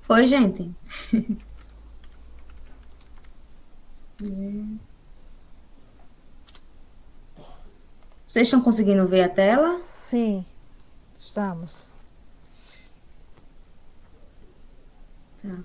Foi, 0.00 0.26
gente? 0.26 0.70
Vocês 8.26 8.46
estão 8.46 8.60
conseguindo 8.60 9.06
ver 9.06 9.22
a 9.22 9.28
tela? 9.28 9.78
Sim, 9.78 10.44
estamos. 11.18 11.90
Tá. 15.42 15.58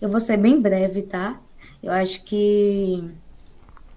Eu 0.00 0.08
vou 0.08 0.20
ser 0.20 0.36
bem 0.36 0.60
breve, 0.60 1.02
tá? 1.02 1.40
Eu 1.82 1.92
acho 1.92 2.22
que 2.24 3.10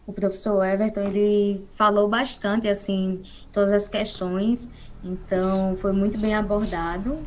o 0.05 0.13
professor 0.13 0.63
Everton, 0.63 1.02
ele 1.02 1.68
falou 1.75 2.09
bastante, 2.09 2.68
assim, 2.68 3.23
todas 3.54 3.71
as 3.71 3.88
questões, 3.88 4.70
então 5.04 5.77
foi 5.77 5.91
muito 5.91 6.18
bem 6.18 6.34
abordado, 6.34 7.20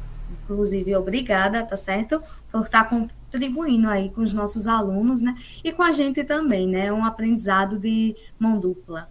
inclusive 0.42 0.94
obrigada, 0.96 1.64
tá 1.64 1.76
certo? 1.76 2.22
Por 2.50 2.62
estar 2.62 2.88
contribuindo 2.88 3.88
aí 3.88 4.10
com 4.10 4.22
os 4.22 4.32
nossos 4.32 4.66
alunos, 4.66 5.22
né? 5.22 5.36
E 5.62 5.72
com 5.72 5.82
a 5.82 5.90
gente 5.90 6.24
também, 6.24 6.66
né? 6.68 6.92
Um 6.92 7.04
aprendizado 7.04 7.78
de 7.78 8.16
mão 8.38 8.58
dupla. 8.58 9.10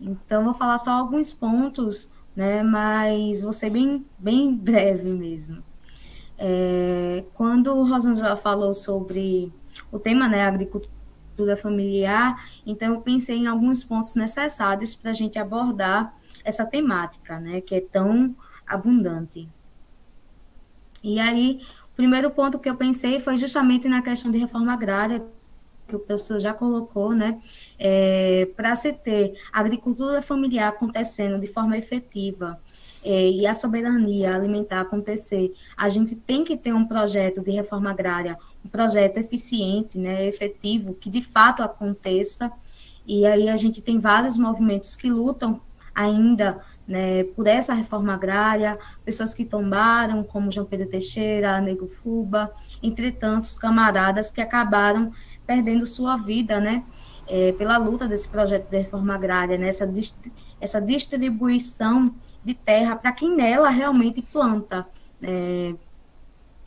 Então, 0.00 0.44
vou 0.44 0.54
falar 0.54 0.78
só 0.78 0.92
alguns 0.92 1.32
pontos, 1.32 2.12
né? 2.34 2.62
Mas 2.62 3.42
vou 3.42 3.52
ser 3.52 3.70
bem, 3.70 4.04
bem 4.18 4.54
breve 4.54 5.10
mesmo. 5.10 5.62
É, 6.38 7.24
quando 7.34 7.74
o 7.74 7.82
Rosângela 7.82 8.36
falou 8.36 8.72
sobre 8.72 9.52
o 9.90 9.98
tema, 9.98 10.28
né, 10.28 10.42
agricultura 10.42 11.56
familiar, 11.56 12.48
então 12.64 12.94
eu 12.94 13.00
pensei 13.00 13.38
em 13.38 13.48
alguns 13.48 13.82
pontos 13.82 14.14
necessários 14.14 14.94
para 14.94 15.10
a 15.10 15.14
gente 15.14 15.36
abordar 15.36 16.14
essa 16.44 16.64
temática, 16.64 17.40
né, 17.40 17.60
que 17.60 17.74
é 17.74 17.80
tão 17.80 18.36
abundante. 18.64 19.48
E 21.02 21.18
aí, 21.20 21.60
o 21.92 21.96
primeiro 21.96 22.30
ponto 22.30 22.58
que 22.58 22.68
eu 22.68 22.76
pensei 22.76 23.20
foi 23.20 23.36
justamente 23.36 23.88
na 23.88 24.02
questão 24.02 24.30
de 24.30 24.38
reforma 24.38 24.72
agrária, 24.72 25.24
que 25.86 25.96
o 25.96 25.98
professor 25.98 26.38
já 26.38 26.52
colocou, 26.52 27.14
né, 27.14 27.40
é, 27.78 28.46
para 28.54 28.76
se 28.76 28.92
ter 28.92 29.34
agricultura 29.50 30.20
familiar 30.20 30.68
acontecendo 30.68 31.40
de 31.40 31.46
forma 31.46 31.78
efetiva 31.78 32.60
é, 33.02 33.30
e 33.30 33.46
a 33.46 33.54
soberania 33.54 34.34
alimentar 34.34 34.82
acontecer, 34.82 35.54
a 35.76 35.88
gente 35.88 36.14
tem 36.14 36.44
que 36.44 36.56
ter 36.56 36.74
um 36.74 36.84
projeto 36.84 37.40
de 37.40 37.50
reforma 37.50 37.90
agrária, 37.90 38.36
um 38.62 38.68
projeto 38.68 39.16
eficiente, 39.16 39.96
né, 39.96 40.26
efetivo, 40.26 40.94
que 40.94 41.08
de 41.08 41.22
fato 41.22 41.62
aconteça, 41.62 42.52
e 43.06 43.24
aí 43.24 43.48
a 43.48 43.56
gente 43.56 43.80
tem 43.80 43.98
vários 43.98 44.36
movimentos 44.36 44.94
que 44.94 45.10
lutam 45.10 45.60
ainda 45.94 46.62
né, 46.88 47.22
por 47.22 47.46
essa 47.46 47.74
reforma 47.74 48.14
agrária, 48.14 48.78
pessoas 49.04 49.34
que 49.34 49.44
tombaram, 49.44 50.24
como 50.24 50.50
João 50.50 50.66
Pedro 50.66 50.88
Teixeira, 50.88 51.60
Nego 51.60 51.86
Fuba, 51.86 52.50
entre 52.82 53.12
tantos 53.12 53.54
camaradas 53.54 54.30
que 54.30 54.40
acabaram 54.40 55.12
perdendo 55.46 55.84
sua 55.84 56.16
vida, 56.16 56.58
né, 56.58 56.82
é, 57.26 57.52
pela 57.52 57.76
luta 57.76 58.08
desse 58.08 58.26
projeto 58.26 58.70
de 58.70 58.78
reforma 58.78 59.14
agrária, 59.14 59.58
né, 59.58 59.68
essa, 59.68 59.92
essa 60.58 60.80
distribuição 60.80 62.14
de 62.42 62.54
terra 62.54 62.96
para 62.96 63.12
quem 63.12 63.36
nela 63.36 63.68
realmente 63.68 64.22
planta, 64.22 64.86
é, 65.22 65.74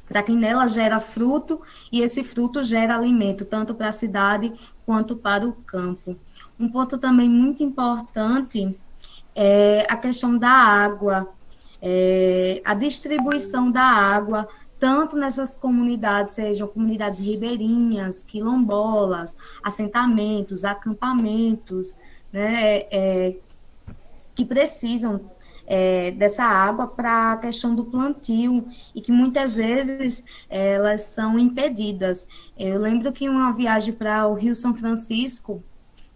para 0.08 0.22
quem 0.22 0.36
nela 0.36 0.68
gera 0.68 1.00
fruto 1.00 1.62
e 1.92 2.02
esse 2.02 2.24
fruto 2.24 2.62
gera 2.62 2.96
alimento, 2.96 3.44
tanto 3.46 3.74
para 3.74 3.88
a 3.88 3.94
cidade 3.94 4.54
quanto 4.86 5.16
para 5.16 5.48
o 5.48 5.54
campo. 5.54 6.16
Um 6.60 6.70
ponto 6.70 6.98
também 6.98 7.30
muito 7.30 7.64
importante 7.64 8.78
é 9.36 9.86
a 9.90 9.98
questão 9.98 10.38
da 10.38 10.50
água, 10.50 11.30
é, 11.82 12.62
a 12.64 12.74
distribuição 12.74 13.72
da 13.72 13.84
água, 13.84 14.48
tanto 14.80 15.16
nessas 15.16 15.56
comunidades, 15.56 16.34
sejam 16.34 16.68
comunidades 16.68 17.20
ribeirinhas, 17.20 18.24
quilombolas, 18.24 19.38
assentamentos, 19.64 20.66
acampamentos, 20.66 21.96
né, 22.34 22.86
é, 22.92 23.36
que 24.34 24.44
precisam 24.44 25.22
é, 25.68 26.12
dessa 26.12 26.44
água 26.44 26.88
para 26.88 27.34
a 27.34 27.38
questão 27.38 27.74
do 27.74 27.86
plantio 27.86 28.68
e 28.94 29.02
que 29.02 29.12
muitas 29.12 29.56
vezes 29.56 30.24
elas 30.50 31.02
são 31.02 31.38
impedidas. 31.40 32.28
Eu 32.58 32.80
lembro 32.80 33.12
que 33.12 33.30
uma 33.30 33.54
viagem 33.54 33.94
para 33.94 34.28
o 34.28 34.34
Rio 34.34 34.56
São 34.56 34.74
Francisco, 34.74 35.64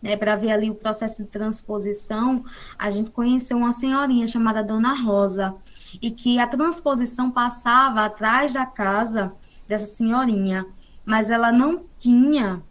né, 0.05 0.16
para 0.16 0.35
ver 0.35 0.51
ali 0.51 0.69
o 0.69 0.75
processo 0.75 1.23
de 1.23 1.29
transposição, 1.29 2.45
a 2.77 2.91
gente 2.91 3.09
conheceu 3.09 3.57
uma 3.57 3.71
senhorinha 3.71 4.27
chamada 4.27 4.63
Dona 4.63 4.93
Rosa, 4.93 5.55
e 5.99 6.11
que 6.11 6.38
a 6.38 6.45
transposição 6.45 7.31
passava 7.31 8.05
atrás 8.05 8.53
da 8.53 8.67
casa 8.67 9.33
dessa 9.67 9.88
senhorinha, 9.88 10.63
mas 11.03 11.31
ela 11.31 11.51
não 11.51 11.85
tinha 11.97 12.61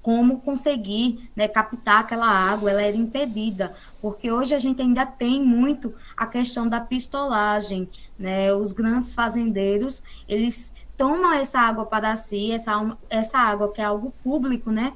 como 0.00 0.40
conseguir 0.40 1.28
né, 1.34 1.48
captar 1.48 2.00
aquela 2.00 2.28
água, 2.28 2.70
ela 2.70 2.80
era 2.80 2.96
impedida, 2.96 3.74
porque 4.00 4.30
hoje 4.30 4.54
a 4.54 4.58
gente 4.58 4.80
ainda 4.80 5.04
tem 5.04 5.44
muito 5.44 5.92
a 6.16 6.28
questão 6.28 6.68
da 6.68 6.80
pistolagem, 6.80 7.88
né, 8.16 8.54
os 8.54 8.70
grandes 8.70 9.12
fazendeiros, 9.12 10.02
eles 10.28 10.72
tomam 10.96 11.32
essa 11.32 11.58
água 11.58 11.84
para 11.84 12.14
si, 12.14 12.52
essa, 12.52 12.96
essa 13.10 13.38
água 13.38 13.72
que 13.72 13.80
é 13.80 13.84
algo 13.84 14.12
público, 14.22 14.70
né, 14.70 14.92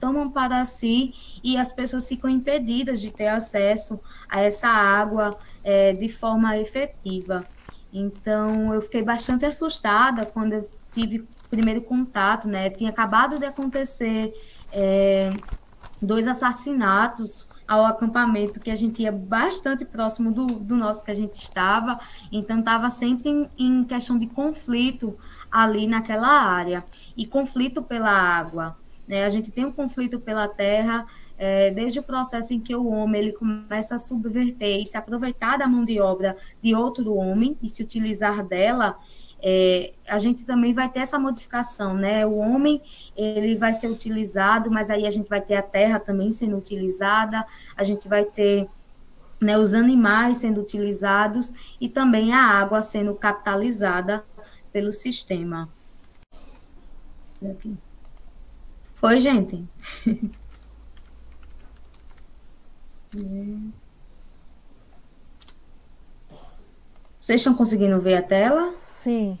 tomam 0.00 0.30
para 0.30 0.64
si 0.64 1.14
e 1.44 1.56
as 1.56 1.70
pessoas 1.70 2.08
ficam 2.08 2.30
impedidas 2.30 3.00
de 3.00 3.10
ter 3.10 3.28
acesso 3.28 4.00
a 4.28 4.40
essa 4.40 4.68
água 4.68 5.38
é, 5.62 5.92
de 5.92 6.08
forma 6.08 6.56
efetiva. 6.58 7.44
Então, 7.92 8.72
eu 8.72 8.80
fiquei 8.80 9.02
bastante 9.02 9.44
assustada 9.44 10.24
quando 10.24 10.54
eu 10.54 10.70
tive 10.90 11.28
primeiro 11.50 11.82
contato, 11.82 12.48
né? 12.48 12.70
Tinha 12.70 12.90
acabado 12.90 13.38
de 13.38 13.44
acontecer 13.44 14.32
é, 14.72 15.32
dois 16.00 16.26
assassinatos 16.26 17.48
ao 17.66 17.84
acampamento 17.84 18.58
que 18.58 18.70
a 18.70 18.74
gente 18.74 19.02
ia 19.02 19.12
bastante 19.12 19.84
próximo 19.84 20.32
do, 20.32 20.46
do 20.46 20.76
nosso 20.76 21.04
que 21.04 21.10
a 21.10 21.14
gente 21.14 21.34
estava, 21.34 22.00
então 22.32 22.58
estava 22.60 22.90
sempre 22.90 23.28
em, 23.28 23.50
em 23.56 23.84
questão 23.84 24.18
de 24.18 24.26
conflito 24.26 25.16
ali 25.50 25.86
naquela 25.86 26.28
área 26.28 26.84
e 27.16 27.26
conflito 27.26 27.82
pela 27.82 28.10
água. 28.10 28.76
Né? 29.10 29.24
A 29.24 29.28
gente 29.28 29.50
tem 29.50 29.64
um 29.64 29.72
conflito 29.72 30.20
pela 30.20 30.46
terra, 30.46 31.04
é, 31.36 31.72
desde 31.72 31.98
o 31.98 32.02
processo 32.02 32.54
em 32.54 32.60
que 32.60 32.76
o 32.76 32.86
homem 32.86 33.20
ele 33.20 33.32
começa 33.32 33.96
a 33.96 33.98
subverter 33.98 34.80
e 34.80 34.86
se 34.86 34.96
aproveitar 34.96 35.58
da 35.58 35.66
mão 35.66 35.84
de 35.84 36.00
obra 36.00 36.36
de 36.62 36.76
outro 36.76 37.12
homem 37.16 37.58
e 37.60 37.68
se 37.68 37.82
utilizar 37.82 38.46
dela, 38.46 38.96
é, 39.42 39.94
a 40.06 40.16
gente 40.20 40.44
também 40.44 40.72
vai 40.72 40.88
ter 40.88 41.00
essa 41.00 41.18
modificação, 41.18 41.94
né? 41.94 42.24
O 42.24 42.36
homem 42.36 42.80
ele 43.16 43.56
vai 43.56 43.72
ser 43.72 43.88
utilizado, 43.88 44.70
mas 44.70 44.90
aí 44.90 45.04
a 45.04 45.10
gente 45.10 45.28
vai 45.28 45.40
ter 45.40 45.56
a 45.56 45.62
terra 45.62 45.98
também 45.98 46.30
sendo 46.30 46.56
utilizada, 46.56 47.44
a 47.76 47.82
gente 47.82 48.06
vai 48.06 48.24
ter 48.24 48.68
né, 49.40 49.58
os 49.58 49.74
animais 49.74 50.36
sendo 50.36 50.60
utilizados 50.60 51.52
e 51.80 51.88
também 51.88 52.32
a 52.32 52.44
água 52.44 52.80
sendo 52.80 53.12
capitalizada 53.16 54.22
pelo 54.72 54.92
sistema. 54.92 55.68
Aqui. 57.42 57.76
Foi, 59.00 59.18
gente? 59.18 59.66
Vocês 67.18 67.40
estão 67.40 67.54
conseguindo 67.54 67.98
ver 67.98 68.16
a 68.16 68.22
tela? 68.22 68.70
Sim, 68.72 69.38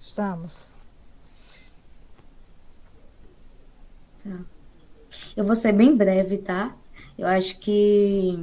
estamos. 0.00 0.72
Tá. 4.24 4.38
Eu 5.36 5.44
vou 5.44 5.54
ser 5.54 5.72
bem 5.72 5.94
breve, 5.94 6.38
tá? 6.38 6.74
Eu 7.18 7.26
acho 7.26 7.58
que 7.58 8.42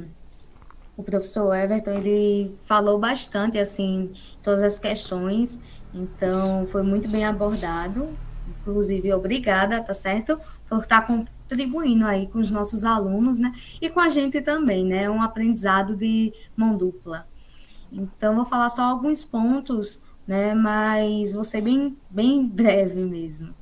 o 0.96 1.02
professor 1.02 1.52
Everton, 1.56 1.90
ele 1.90 2.56
falou 2.66 3.00
bastante, 3.00 3.58
assim, 3.58 4.14
todas 4.44 4.62
as 4.62 4.78
questões, 4.78 5.58
então 5.92 6.68
foi 6.68 6.84
muito 6.84 7.08
bem 7.08 7.24
abordado, 7.24 8.16
inclusive, 8.66 9.12
obrigada, 9.12 9.82
tá 9.82 9.94
certo? 9.94 10.38
Por 10.68 10.80
estar 10.80 11.06
contribuindo 11.06 12.04
aí 12.04 12.26
com 12.26 12.38
os 12.38 12.50
nossos 12.50 12.84
alunos, 12.84 13.38
né? 13.38 13.54
E 13.80 13.88
com 13.88 14.00
a 14.00 14.08
gente 14.08 14.40
também, 14.40 14.84
né? 14.84 15.08
Um 15.08 15.22
aprendizado 15.22 15.94
de 15.94 16.32
mão 16.56 16.76
dupla. 16.76 17.26
Então, 17.92 18.34
vou 18.34 18.44
falar 18.44 18.68
só 18.68 18.82
alguns 18.82 19.22
pontos, 19.24 20.02
né? 20.26 20.54
Mas 20.54 21.32
vou 21.32 21.44
ser 21.44 21.60
bem, 21.60 21.96
bem 22.10 22.46
breve 22.46 23.04
mesmo. 23.04 23.54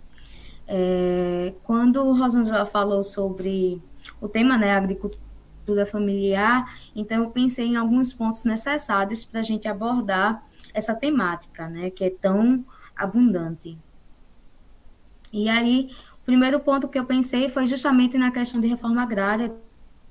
É, 0.66 1.52
quando 1.62 2.02
o 2.02 2.16
Rosângela 2.16 2.64
falou 2.64 3.02
sobre 3.02 3.82
o 4.20 4.28
tema, 4.28 4.56
né? 4.56 4.72
Agricultura 4.72 5.86
familiar, 5.86 6.74
então 6.94 7.24
eu 7.24 7.30
pensei 7.30 7.68
em 7.68 7.76
alguns 7.76 8.12
pontos 8.12 8.44
necessários 8.44 9.24
para 9.24 9.40
a 9.40 9.42
gente 9.42 9.66
abordar 9.66 10.44
essa 10.74 10.94
temática, 10.94 11.68
né? 11.68 11.90
Que 11.90 12.04
é 12.04 12.10
tão 12.10 12.64
abundante. 12.96 13.78
E 15.34 15.48
aí, 15.48 15.90
o 16.22 16.24
primeiro 16.24 16.60
ponto 16.60 16.86
que 16.86 16.96
eu 16.96 17.04
pensei 17.04 17.48
foi 17.48 17.66
justamente 17.66 18.16
na 18.16 18.30
questão 18.30 18.60
de 18.60 18.68
reforma 18.68 19.02
agrária, 19.02 19.52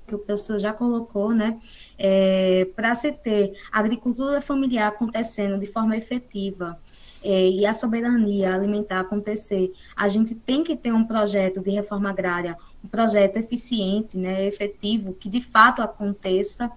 que 0.06 0.14
o 0.14 0.18
professor 0.18 0.58
já 0.58 0.70
colocou, 0.70 1.32
né? 1.32 1.58
É, 1.98 2.68
Para 2.76 2.94
se 2.94 3.10
ter 3.10 3.54
agricultura 3.72 4.38
familiar 4.42 4.88
acontecendo 4.88 5.58
de 5.58 5.64
forma 5.64 5.96
efetiva 5.96 6.78
é, 7.22 7.48
e 7.48 7.64
a 7.64 7.72
soberania 7.72 8.54
alimentar 8.54 9.00
acontecer, 9.00 9.72
a 9.96 10.08
gente 10.08 10.34
tem 10.34 10.62
que 10.62 10.76
ter 10.76 10.92
um 10.92 11.04
projeto 11.04 11.62
de 11.62 11.70
reforma 11.70 12.10
agrária, 12.10 12.54
um 12.84 12.88
projeto 12.88 13.38
eficiente, 13.38 14.18
né, 14.18 14.46
efetivo, 14.46 15.14
que 15.14 15.30
de 15.30 15.40
fato 15.40 15.80
aconteça. 15.80 16.70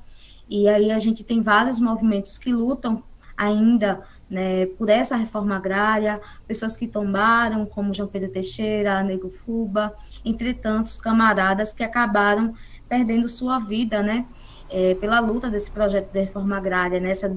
E 0.50 0.70
aí 0.70 0.90
a 0.90 1.00
gente 1.00 1.22
tem 1.22 1.42
vários 1.42 1.82
movimentos 1.82 2.38
que 2.38 2.54
lutam 2.54 3.04
ainda 3.36 4.02
né, 4.30 4.66
por 4.66 4.90
essa 4.90 5.16
reforma 5.16 5.56
agrária, 5.56 6.20
pessoas 6.48 6.76
que 6.76 6.88
tombaram, 6.88 7.66
como 7.66 7.94
João 7.94 8.10
Pedro 8.10 8.30
Teixeira, 8.30 9.02
Nego 9.04 9.30
Fuba, 9.30 9.94
entre 10.24 10.54
tantos 10.54 10.98
camaradas 10.98 11.74
que 11.74 11.84
acabaram 11.84 12.54
perdendo 12.90 13.28
sua 13.28 13.60
vida, 13.60 14.02
né, 14.02 14.26
é, 14.70 14.96
pela 14.96 15.20
luta 15.20 15.50
desse 15.50 15.72
projeto 15.72 16.12
de 16.12 16.20
reforma 16.20 16.58
agrária, 16.58 17.00
né, 17.00 17.12
essa, 17.12 17.34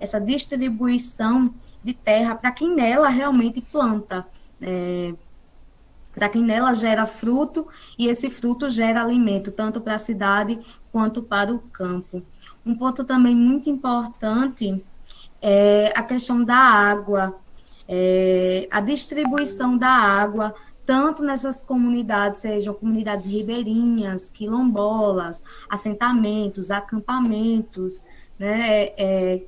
essa 0.00 0.20
distribuição 0.20 1.54
de 1.82 1.92
terra 1.92 2.34
para 2.34 2.50
quem 2.50 2.74
nela 2.74 3.08
realmente 3.08 3.60
planta, 3.60 4.26
é, 4.60 5.14
para 6.14 6.28
quem 6.28 6.42
nela 6.42 6.72
gera 6.74 7.06
fruto 7.06 7.66
e 7.98 8.06
esse 8.06 8.30
fruto 8.30 8.70
gera 8.70 9.02
alimento 9.02 9.50
tanto 9.50 9.80
para 9.80 9.96
a 9.96 9.98
cidade 9.98 10.60
quanto 10.92 11.22
para 11.22 11.52
o 11.52 11.58
campo. 11.58 12.22
Um 12.64 12.74
ponto 12.74 13.04
também 13.04 13.34
muito 13.34 13.68
importante 13.68 14.82
é 15.46 15.92
a 15.94 16.02
questão 16.02 16.42
da 16.42 16.56
água, 16.56 17.38
é, 17.86 18.66
a 18.70 18.80
distribuição 18.80 19.76
da 19.76 19.90
água, 19.90 20.54
tanto 20.86 21.22
nessas 21.22 21.62
comunidades, 21.62 22.40
sejam 22.40 22.72
comunidades 22.72 23.26
ribeirinhas, 23.26 24.30
quilombolas, 24.30 25.44
assentamentos, 25.68 26.70
acampamentos, 26.70 28.02
né, 28.38 28.86
é, 28.96 29.42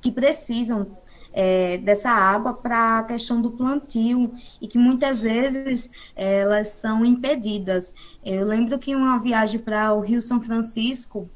que 0.00 0.10
precisam 0.10 0.96
é, 1.34 1.76
dessa 1.76 2.10
água 2.10 2.54
para 2.54 3.00
a 3.00 3.02
questão 3.02 3.42
do 3.42 3.50
plantio 3.50 4.32
e 4.58 4.66
que 4.66 4.78
muitas 4.78 5.20
vezes 5.20 5.90
elas 6.16 6.68
são 6.68 7.04
impedidas. 7.04 7.94
Eu 8.24 8.46
lembro 8.46 8.78
que 8.78 8.96
uma 8.96 9.18
viagem 9.18 9.60
para 9.60 9.92
o 9.92 10.00
Rio 10.00 10.20
São 10.22 10.40
Francisco, 10.40 11.28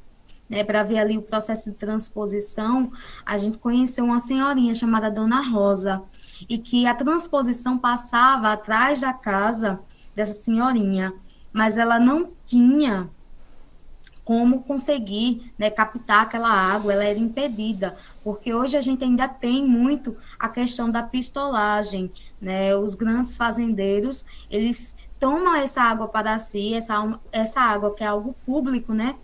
né, 0.49 0.63
para 0.63 0.83
ver 0.83 0.97
ali 0.97 1.17
o 1.17 1.21
processo 1.21 1.69
de 1.71 1.77
transposição, 1.77 2.91
a 3.25 3.37
gente 3.37 3.57
conheceu 3.57 4.05
uma 4.05 4.19
senhorinha 4.19 4.73
chamada 4.73 5.11
Dona 5.11 5.41
Rosa, 5.41 6.01
e 6.49 6.57
que 6.57 6.87
a 6.87 6.95
transposição 6.95 7.77
passava 7.77 8.51
atrás 8.51 9.01
da 9.01 9.13
casa 9.13 9.79
dessa 10.15 10.33
senhorinha, 10.33 11.13
mas 11.53 11.77
ela 11.77 11.99
não 11.99 12.31
tinha 12.45 13.09
como 14.29 14.61
conseguir 14.61 15.51
né, 15.57 15.71
captar 15.71 16.21
aquela 16.21 16.51
água, 16.51 16.93
ela 16.93 17.03
era 17.03 17.17
impedida, 17.17 17.97
porque 18.23 18.53
hoje 18.53 18.77
a 18.77 18.81
gente 18.81 19.03
ainda 19.03 19.27
tem 19.27 19.65
muito 19.67 20.15
a 20.37 20.47
questão 20.47 20.91
da 20.91 21.01
pistolagem, 21.01 22.11
né? 22.39 22.75
Os 22.75 22.93
grandes 22.93 23.35
fazendeiros, 23.35 24.27
eles 24.51 24.95
tomam 25.19 25.55
essa 25.55 25.81
água 25.81 26.07
para 26.07 26.37
si, 26.37 26.75
essa, 26.75 27.19
essa 27.31 27.59
água 27.59 27.95
que 27.95 28.03
é 28.03 28.07
algo 28.07 28.35
público, 28.45 28.93
né? 28.93 29.15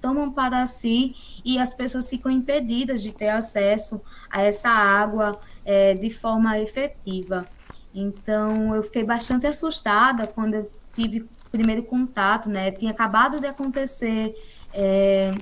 Tomam 0.00 0.30
para 0.30 0.66
si 0.66 1.14
e 1.44 1.58
as 1.58 1.72
pessoas 1.72 2.08
ficam 2.08 2.30
impedidas 2.30 3.02
de 3.02 3.12
ter 3.12 3.28
acesso 3.28 4.00
a 4.30 4.42
essa 4.42 4.68
água 4.68 5.40
é, 5.64 5.94
de 5.94 6.10
forma 6.10 6.58
efetiva. 6.58 7.46
Então, 7.94 8.74
eu 8.74 8.82
fiquei 8.82 9.04
bastante 9.04 9.46
assustada 9.46 10.26
quando 10.26 10.54
eu 10.54 10.70
tive 10.92 11.28
primeiro 11.50 11.82
contato, 11.82 12.48
né? 12.48 12.70
Tinha 12.70 12.90
acabado 12.90 13.40
de 13.40 13.46
acontecer 13.46 14.34
é, 14.72 15.34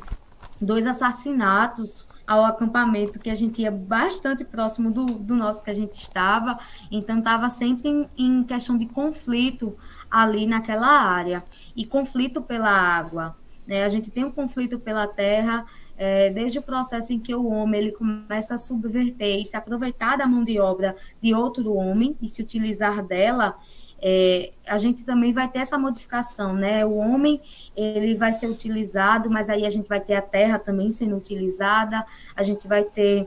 dois 0.60 0.86
assassinatos 0.86 2.06
ao 2.26 2.44
acampamento 2.44 3.20
que 3.20 3.30
a 3.30 3.34
gente 3.34 3.62
ia 3.62 3.70
bastante 3.70 4.44
próximo 4.44 4.90
do, 4.90 5.06
do 5.06 5.34
nosso 5.36 5.62
que 5.62 5.70
a 5.70 5.74
gente 5.74 5.94
estava, 5.94 6.58
então 6.90 7.18
estava 7.18 7.48
sempre 7.48 7.88
em, 7.88 8.10
em 8.16 8.42
questão 8.42 8.76
de 8.76 8.86
conflito 8.86 9.76
ali 10.10 10.46
naquela 10.46 10.88
área 10.88 11.44
e 11.76 11.86
conflito 11.86 12.42
pela 12.42 12.70
água. 12.70 13.36
Né? 13.66 13.84
A 13.84 13.88
gente 13.88 14.10
tem 14.10 14.24
um 14.24 14.30
conflito 14.30 14.78
pela 14.78 15.06
terra, 15.06 15.66
é, 15.96 16.30
desde 16.30 16.58
o 16.58 16.62
processo 16.62 17.12
em 17.12 17.18
que 17.18 17.34
o 17.34 17.46
homem 17.46 17.80
ele 17.80 17.92
começa 17.92 18.54
a 18.54 18.58
subverter 18.58 19.40
e 19.40 19.46
se 19.46 19.56
aproveitar 19.56 20.16
da 20.16 20.26
mão 20.26 20.44
de 20.44 20.58
obra 20.60 20.94
de 21.20 21.34
outro 21.34 21.74
homem 21.74 22.16
e 22.20 22.28
se 22.28 22.42
utilizar 22.42 23.04
dela, 23.04 23.56
é, 24.00 24.52
a 24.66 24.76
gente 24.76 25.04
também 25.04 25.32
vai 25.32 25.48
ter 25.48 25.60
essa 25.60 25.78
modificação, 25.78 26.54
né? 26.54 26.84
O 26.84 26.96
homem 26.96 27.40
ele 27.74 28.14
vai 28.14 28.32
ser 28.32 28.46
utilizado, 28.46 29.30
mas 29.30 29.48
aí 29.48 29.64
a 29.64 29.70
gente 29.70 29.88
vai 29.88 30.00
ter 30.00 30.14
a 30.14 30.22
terra 30.22 30.58
também 30.58 30.92
sendo 30.92 31.16
utilizada, 31.16 32.04
a 32.34 32.42
gente 32.42 32.68
vai 32.68 32.84
ter 32.84 33.26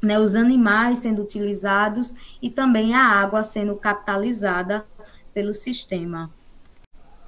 né, 0.00 0.18
os 0.18 0.36
animais 0.36 1.00
sendo 1.00 1.22
utilizados 1.22 2.14
e 2.40 2.48
também 2.48 2.94
a 2.94 3.02
água 3.02 3.42
sendo 3.42 3.74
capitalizada 3.74 4.86
pelo 5.34 5.52
sistema 5.52 6.30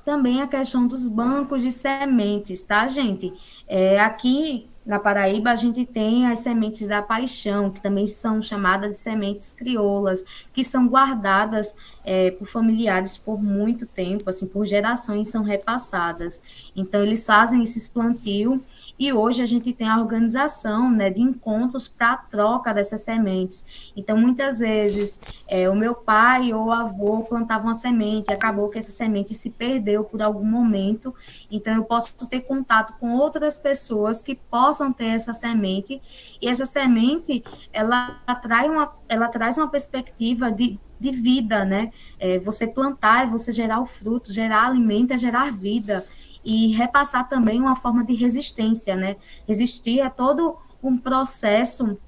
também 0.05 0.43
a 0.43 0.47
questão 0.47 0.87
dos 0.87 1.09
bancos 1.09 1.63
de 1.63 1.71
sementes, 1.73 2.63
tá, 2.63 2.87
gente? 2.87 3.33
É, 3.69 4.01
aqui 4.01 4.69
na 4.85 4.99
Paraíba, 4.99 5.51
a 5.51 5.57
gente 5.57 5.85
tem 5.85 6.27
as 6.27 6.41
sementes 6.41 6.89
da 6.89 7.03
paixão, 7.03 7.71
que 7.71 7.81
também 7.81 8.07
são 8.07 8.41
chamadas 8.41 8.91
de 8.91 8.97
sementes 8.97 9.53
crioulas, 9.53 10.25
que 10.53 10.65
são 10.65 10.89
guardadas 10.89 11.77
é, 12.05 12.31
por 12.31 12.47
familiares 12.47 13.17
por 13.17 13.41
muito 13.41 13.87
tempo, 13.87 14.29
assim, 14.29 14.47
por 14.47 14.67
gerações 14.67 15.29
são 15.29 15.43
repassadas. 15.43 16.41
Então, 16.75 17.03
eles 17.03 17.25
fazem 17.25 17.63
esses 17.63 17.87
plantio 17.87 18.63
e 19.01 19.15
hoje 19.15 19.43
a 19.43 19.47
gente 19.47 19.73
tem 19.73 19.89
a 19.89 19.99
organização 19.99 20.91
né, 20.91 21.09
de 21.09 21.23
encontros 21.23 21.89
para 21.89 22.13
a 22.13 22.17
troca 22.19 22.75
dessas 22.75 23.01
sementes. 23.01 23.65
Então, 23.97 24.15
muitas 24.15 24.59
vezes, 24.59 25.19
é, 25.49 25.71
o 25.71 25.75
meu 25.75 25.95
pai 25.95 26.53
ou 26.53 26.71
avô 26.71 27.23
plantavam 27.23 27.69
uma 27.69 27.75
semente, 27.75 28.31
e 28.31 28.35
acabou 28.35 28.69
que 28.69 28.79
essa 28.79 28.91
semente 28.91 29.33
se 29.33 29.49
perdeu 29.49 30.05
por 30.05 30.21
algum 30.21 30.45
momento. 30.45 31.15
Então, 31.51 31.73
eu 31.73 31.85
posso 31.85 32.29
ter 32.29 32.43
contato 32.43 32.93
com 33.01 33.15
outras 33.15 33.57
pessoas 33.57 34.23
que 34.23 34.35
possam 34.35 34.93
ter 34.93 35.07
essa 35.07 35.33
semente. 35.33 36.03
E 36.39 36.47
essa 36.47 36.67
semente, 36.67 37.43
ela, 37.73 38.21
atrai 38.27 38.69
uma, 38.69 38.93
ela 39.09 39.29
traz 39.29 39.57
uma 39.57 39.69
perspectiva 39.69 40.53
de, 40.53 40.79
de 41.01 41.11
vida, 41.11 41.65
né? 41.65 41.91
É, 42.19 42.39
você 42.39 42.67
plantar 42.67 43.25
é 43.25 43.31
você 43.31 43.51
gerar 43.51 43.81
o 43.81 43.87
fruto, 43.87 44.31
gerar 44.31 44.67
alimento 44.67 45.15
é 45.15 45.17
gerar 45.17 45.51
vida 45.53 46.05
e 46.45 46.69
repassar 46.69 47.29
também 47.29 47.61
uma 47.61 47.77
forma 47.77 48.05
de 48.05 48.15
resistência, 48.15 48.97
né? 48.97 49.17
Resistir 49.47 50.01
a 50.01 50.11
todo 50.11 50.57
um 50.83 50.97
processo 50.97 51.99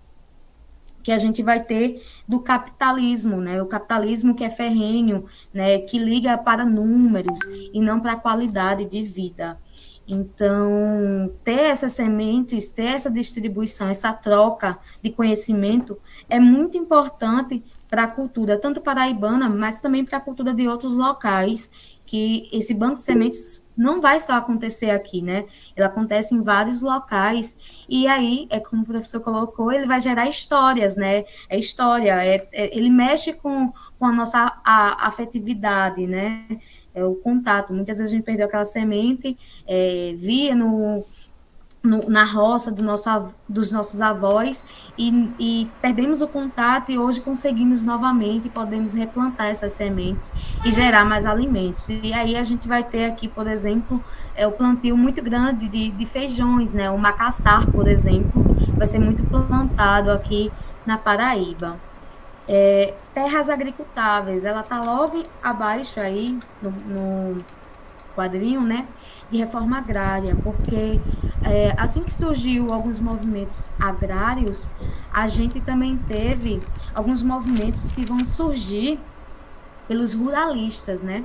que 1.02 1.10
a 1.10 1.18
gente 1.18 1.42
vai 1.42 1.62
ter 1.62 2.02
do 2.26 2.40
capitalismo, 2.40 3.38
né? 3.38 3.60
O 3.60 3.66
capitalismo 3.66 4.34
que 4.34 4.44
é 4.44 4.50
ferrenho, 4.50 5.26
né? 5.52 5.78
Que 5.80 5.98
liga 5.98 6.38
para 6.38 6.64
números 6.64 7.40
e 7.72 7.80
não 7.80 8.00
para 8.00 8.12
a 8.12 8.16
qualidade 8.16 8.84
de 8.84 9.02
vida. 9.02 9.58
Então, 10.06 11.32
ter 11.44 11.60
essas 11.60 11.92
sementes, 11.92 12.70
ter 12.70 12.86
essa 12.86 13.10
distribuição, 13.10 13.88
essa 13.88 14.12
troca 14.12 14.78
de 15.02 15.10
conhecimento 15.10 15.98
é 16.28 16.40
muito 16.40 16.76
importante 16.76 17.62
para 17.88 18.04
a 18.04 18.08
cultura, 18.08 18.58
tanto 18.58 18.80
paraibana, 18.80 19.48
mas 19.48 19.80
também 19.80 20.04
para 20.04 20.18
a 20.18 20.20
cultura 20.20 20.54
de 20.54 20.66
outros 20.66 20.92
locais 20.92 21.70
que 22.06 22.48
esse 22.52 22.74
banco 22.74 22.98
de 22.98 23.04
sementes 23.04 23.61
não 23.76 24.00
vai 24.00 24.20
só 24.20 24.34
acontecer 24.34 24.90
aqui, 24.90 25.22
né? 25.22 25.46
Ele 25.76 25.84
acontece 25.86 26.34
em 26.34 26.42
vários 26.42 26.82
locais 26.82 27.56
e 27.88 28.06
aí, 28.06 28.46
é 28.50 28.60
como 28.60 28.82
o 28.82 28.86
professor 28.86 29.20
colocou, 29.20 29.72
ele 29.72 29.86
vai 29.86 30.00
gerar 30.00 30.28
histórias, 30.28 30.96
né? 30.96 31.24
É 31.48 31.58
história, 31.58 32.22
é, 32.24 32.48
é 32.52 32.76
ele 32.76 32.90
mexe 32.90 33.32
com, 33.32 33.72
com 33.98 34.06
a 34.06 34.12
nossa 34.12 34.60
a, 34.64 35.06
afetividade, 35.08 36.06
né? 36.06 36.46
É 36.94 37.04
o 37.04 37.14
contato. 37.14 37.72
Muitas 37.72 37.98
vezes 37.98 38.12
a 38.12 38.16
gente 38.16 38.24
perdeu 38.24 38.46
aquela 38.46 38.64
semente, 38.64 39.36
é, 39.66 40.14
via 40.16 40.54
no 40.54 41.02
no, 41.82 42.08
na 42.08 42.24
roça 42.24 42.70
do 42.70 42.82
nosso, 42.82 43.08
dos 43.48 43.72
nossos 43.72 44.00
avós 44.00 44.64
e, 44.96 45.10
e, 45.38 45.68
perdemos 45.80 46.22
o 46.22 46.28
contato 46.28 46.92
e 46.92 46.98
hoje 46.98 47.20
conseguimos 47.20 47.84
novamente 47.84 48.48
podemos 48.48 48.94
replantar 48.94 49.48
essas 49.48 49.72
sementes 49.72 50.32
e 50.64 50.70
gerar 50.70 51.04
mais 51.04 51.26
alimentos. 51.26 51.88
E 51.88 52.12
aí 52.12 52.36
a 52.36 52.42
gente 52.42 52.68
vai 52.68 52.84
ter 52.84 53.06
aqui, 53.06 53.26
por 53.26 53.48
exemplo, 53.48 54.02
é, 54.36 54.46
o 54.46 54.52
plantio 54.52 54.96
muito 54.96 55.20
grande 55.22 55.68
de, 55.68 55.90
de 55.90 56.06
feijões, 56.06 56.72
né? 56.72 56.90
O 56.90 56.98
macassar, 56.98 57.68
por 57.70 57.88
exemplo, 57.88 58.44
vai 58.76 58.86
ser 58.86 59.00
muito 59.00 59.24
plantado 59.24 60.10
aqui 60.10 60.52
na 60.86 60.96
Paraíba. 60.96 61.76
É, 62.48 62.94
terras 63.14 63.48
agricultáveis, 63.48 64.44
ela 64.44 64.60
está 64.60 64.80
logo 64.80 65.24
abaixo 65.42 66.00
aí 66.00 66.38
no, 66.60 66.70
no 66.70 67.44
quadrinho, 68.14 68.60
né? 68.60 68.86
De 69.32 69.38
reforma 69.38 69.78
agrária, 69.78 70.36
porque 70.36 71.00
é, 71.42 71.74
assim 71.78 72.02
que 72.02 72.12
surgiu 72.12 72.70
alguns 72.70 73.00
movimentos 73.00 73.66
agrários, 73.80 74.68
a 75.10 75.26
gente 75.26 75.58
também 75.60 75.96
teve 75.96 76.62
alguns 76.94 77.22
movimentos 77.22 77.90
que 77.90 78.04
vão 78.04 78.22
surgir 78.26 79.00
pelos 79.88 80.12
ruralistas, 80.12 81.02
né? 81.02 81.24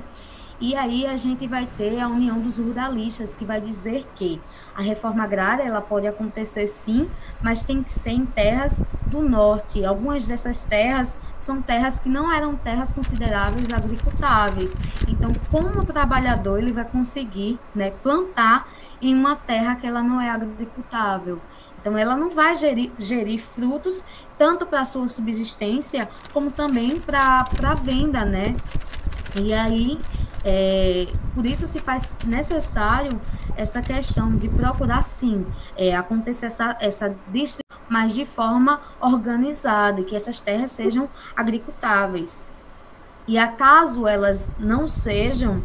E 0.58 0.74
aí 0.74 1.06
a 1.06 1.16
gente 1.16 1.46
vai 1.46 1.68
ter 1.76 2.00
a 2.00 2.08
união 2.08 2.40
dos 2.40 2.58
ruralistas, 2.58 3.34
que 3.34 3.44
vai 3.44 3.60
dizer 3.60 4.06
que 4.16 4.40
a 4.78 4.80
reforma 4.80 5.24
agrária 5.24 5.64
ela 5.64 5.80
pode 5.80 6.06
acontecer 6.06 6.68
sim, 6.68 7.10
mas 7.42 7.64
tem 7.64 7.82
que 7.82 7.92
ser 7.92 8.12
em 8.12 8.24
terras 8.24 8.80
do 9.08 9.20
norte. 9.20 9.84
Algumas 9.84 10.24
dessas 10.24 10.64
terras 10.64 11.18
são 11.40 11.60
terras 11.60 11.98
que 11.98 12.08
não 12.08 12.32
eram 12.32 12.54
terras 12.54 12.92
consideráveis 12.92 13.72
agricultáveis. 13.72 14.72
Então, 15.08 15.32
como 15.50 15.80
o 15.80 15.84
trabalhador 15.84 16.60
ele 16.60 16.70
vai 16.70 16.84
conseguir 16.84 17.58
né, 17.74 17.90
plantar 18.04 18.68
em 19.02 19.12
uma 19.12 19.34
terra 19.34 19.74
que 19.74 19.84
ela 19.84 20.00
não 20.00 20.20
é 20.20 20.30
agricultável? 20.30 21.40
Então, 21.80 21.98
ela 21.98 22.16
não 22.16 22.30
vai 22.30 22.54
gerir, 22.54 22.92
gerir 23.00 23.40
frutos 23.40 24.04
tanto 24.38 24.64
para 24.64 24.84
sua 24.84 25.08
subsistência 25.08 26.08
como 26.32 26.52
também 26.52 27.00
para 27.00 27.44
a 27.64 27.74
venda, 27.74 28.24
né? 28.24 28.54
E 29.34 29.52
aí, 29.52 29.98
é, 30.44 31.08
por 31.34 31.44
isso 31.44 31.66
se 31.66 31.80
faz 31.80 32.14
necessário 32.24 33.20
essa 33.58 33.82
questão 33.82 34.36
de 34.36 34.48
procurar, 34.48 35.02
sim, 35.02 35.44
é, 35.76 35.94
acontecer 35.94 36.46
essa, 36.46 36.76
essa 36.80 37.14
distribuição, 37.26 37.64
mas 37.88 38.14
de 38.14 38.24
forma 38.24 38.80
organizada, 39.00 40.02
que 40.04 40.14
essas 40.14 40.40
terras 40.40 40.70
sejam 40.70 41.08
agricultáveis. 41.34 42.42
E 43.26 43.36
acaso 43.36 44.06
elas 44.06 44.48
não 44.58 44.86
sejam, 44.86 45.62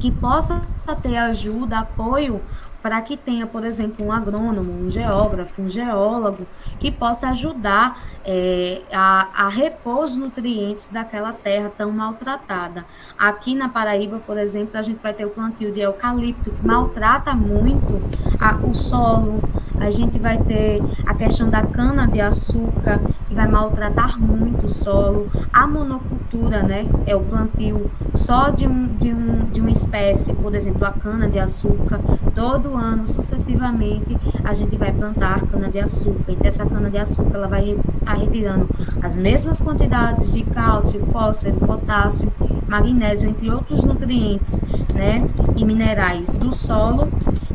que 0.00 0.10
possa 0.10 0.62
ter 1.02 1.16
ajuda, 1.16 1.80
apoio 1.80 2.40
para 2.82 3.00
que 3.02 3.16
tenha, 3.16 3.46
por 3.46 3.64
exemplo, 3.64 4.06
um 4.06 4.10
agrônomo, 4.10 4.72
um 4.72 4.90
geógrafo, 4.90 5.60
um 5.60 5.68
geólogo, 5.68 6.46
que 6.78 6.90
possa 6.90 7.28
ajudar 7.28 8.02
é, 8.24 8.82
a, 8.92 9.46
a, 9.46 9.48
repor 9.48 10.04
os 10.04 10.16
nutrientes 10.16 10.88
daquela 10.88 11.32
terra 11.32 11.70
tão 11.76 11.90
maltratada. 11.90 12.84
Aqui 13.18 13.54
na 13.54 13.68
Paraíba, 13.68 14.20
por 14.26 14.36
exemplo, 14.36 14.78
a 14.78 14.82
gente 14.82 15.00
vai 15.02 15.14
ter 15.14 15.24
o 15.24 15.30
plantio 15.30 15.72
de 15.72 15.80
eucalipto, 15.80 16.50
que 16.50 16.66
maltrata 16.66 17.34
muito 17.34 18.00
a, 18.38 18.56
o 18.56 18.74
solo. 18.74 19.40
A 19.80 19.90
gente 19.90 20.18
vai 20.18 20.36
ter 20.36 20.82
a 21.06 21.14
questão 21.14 21.48
da 21.48 21.62
cana-de-açúcar, 21.62 23.00
que 23.26 23.34
vai 23.34 23.48
maltratar 23.48 24.20
muito 24.20 24.66
o 24.66 24.68
solo. 24.68 25.30
A 25.50 25.66
monocultura, 25.66 26.62
né, 26.62 26.86
é 27.06 27.16
o 27.16 27.20
plantio 27.20 27.90
só 28.12 28.50
de, 28.50 28.66
um, 28.66 28.86
de, 28.98 29.10
um, 29.10 29.38
de 29.50 29.60
uma 29.60 29.70
espécie, 29.70 30.34
por 30.34 30.54
exemplo, 30.54 30.84
a 30.86 30.92
cana-de-açúcar, 30.92 31.98
todo 32.34 32.76
ano, 32.76 33.06
sucessivamente, 33.06 34.18
a 34.44 34.52
gente 34.52 34.76
vai 34.76 34.92
plantar 34.92 35.46
cana-de-açúcar. 35.46 36.32
Então, 36.32 36.46
essa 36.46 36.66
cana-de-açúcar 36.66 37.36
ela 37.36 37.48
vai 37.48 37.78
estar 38.00 38.14
retirando 38.14 38.68
as 39.02 39.16
mesmas 39.16 39.60
quantidades 39.60 40.32
de 40.32 40.42
cálcio, 40.42 41.06
fósforo, 41.06 41.54
potássio, 41.56 42.32
magnésio, 42.66 43.30
entre 43.30 43.50
outros 43.50 43.84
nutrientes 43.84 44.60
né, 44.94 45.28
e 45.56 45.64
minerais 45.64 46.36
do 46.38 46.54
solo. 46.54 47.08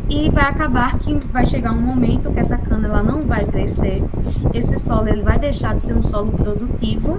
E 0.07 0.29
vai 0.29 0.45
acabar 0.45 0.99
que 0.99 1.15
vai 1.31 1.45
chegar 1.45 1.71
um 1.71 1.81
momento 1.81 2.31
que 2.31 2.39
essa 2.39 2.57
cana 2.57 2.87
ela 2.87 3.01
não 3.01 3.23
vai 3.23 3.43
crescer, 3.43 4.03
esse 4.53 4.77
solo 4.77 5.07
ele 5.07 5.23
vai 5.23 5.39
deixar 5.39 5.75
de 5.75 5.83
ser 5.83 5.97
um 5.97 6.03
solo 6.03 6.31
produtivo, 6.31 7.17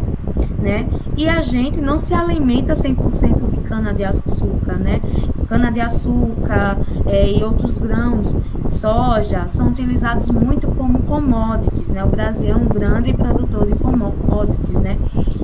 né? 0.58 0.88
E 1.16 1.28
a 1.28 1.40
gente 1.40 1.80
não 1.80 1.98
se 1.98 2.14
alimenta 2.14 2.75
100% 2.75 3.50
de 3.50 3.56
cana 3.58 3.92
de 3.92 4.04
açúcar, 4.04 4.76
né? 4.76 5.00
Cana 5.48 5.70
de 5.70 5.80
açúcar 5.80 6.78
é, 7.06 7.30
e 7.30 7.42
outros 7.42 7.78
grãos, 7.78 8.36
soja, 8.68 9.46
são 9.46 9.68
utilizados 9.68 10.30
muito 10.30 10.66
como 10.68 10.98
commodities, 11.00 11.90
né? 11.90 12.04
O 12.04 12.08
Brasil 12.08 12.50
é 12.50 12.56
um 12.56 12.66
grande 12.66 13.12
produtor 13.12 13.66
de 13.66 13.75
commodities, 13.75 14.80
né? 14.80 14.98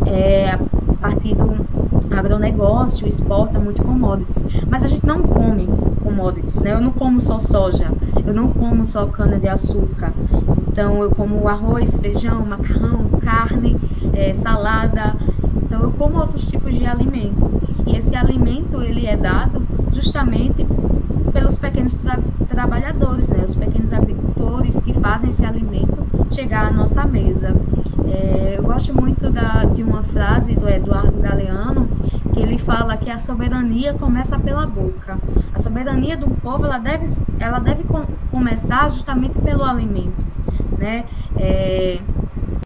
É, 0.07 0.51
a 0.51 0.95
partir 1.01 1.35
do 1.35 1.53
agronegócio, 2.11 3.07
exporta 3.07 3.59
muito 3.59 3.83
commodities, 3.83 4.47
mas 4.69 4.85
a 4.85 4.89
gente 4.89 5.07
não 5.07 5.23
come 5.23 5.69
commodities, 6.03 6.61
né? 6.61 6.73
Eu 6.73 6.81
não 6.81 6.93
como 6.93 7.21
só 7.21 7.39
soja, 7.39 7.91
eu 8.27 8.35
não 8.35 8.49
como 8.49 8.85
só 8.85 9.07
cana 9.07 9.39
de 9.39 9.49
açúcar. 9.49 10.13
Então 10.69 11.03
eu 11.03 11.11
como 11.11 11.47
arroz, 11.49 12.01
feijão, 12.01 12.45
macarrão, 12.47 13.05
carne, 13.33 13.81
é, 14.13 14.35
salada. 14.35 15.15
Então 15.63 15.83
eu 15.83 15.93
como 15.93 16.19
outros 16.19 16.47
tipos 16.49 16.75
de 16.77 16.85
alimento. 16.85 17.63
E 17.87 17.97
esse 17.97 18.15
alimento 18.15 18.83
ele 18.83 19.07
é 19.07 19.17
dado 19.17 19.63
justamente 19.93 20.67
pelos 21.33 21.57
pequenos 21.57 21.95
tra 21.95 22.19
trabalhadores, 22.49 23.31
né? 23.31 23.43
Os 23.45 23.55
pequenos 23.55 23.93
agricultores 23.93 24.81
que 24.81 24.93
fazem 24.93 25.31
esse 25.31 25.45
alimento 25.45 26.07
chegar 26.31 26.67
à 26.67 26.71
nossa 26.71 27.05
mesa. 27.07 27.55
É, 28.07 28.57
eu 28.59 28.63
gosto 28.63 28.95
muito 28.95 29.31
da, 29.31 29.65
de 29.65 29.83
uma 29.83 30.03
frase 30.03 30.55
do 30.55 30.69
Eduardo 30.69 31.19
Galeano 31.19 31.89
que 32.35 32.41
ele 32.41 32.59
fala 32.59 32.97
que 32.97 33.11
a 33.11 33.19
soberania 33.19 33.95
começa 33.95 34.39
pela 34.39 34.67
boca. 34.67 35.19
A 35.55 35.59
soberania 35.59 36.17
do 36.17 36.29
povo 36.29 36.67
ela 36.67 36.79
deve, 36.79 37.07
ela 37.41 37.59
deve 37.59 37.85
com, 37.85 38.05
começar 38.31 38.91
justamente 38.91 39.39
pelo 39.39 39.65
alimento, 39.65 40.25
né? 40.79 41.05
É, 41.37 41.99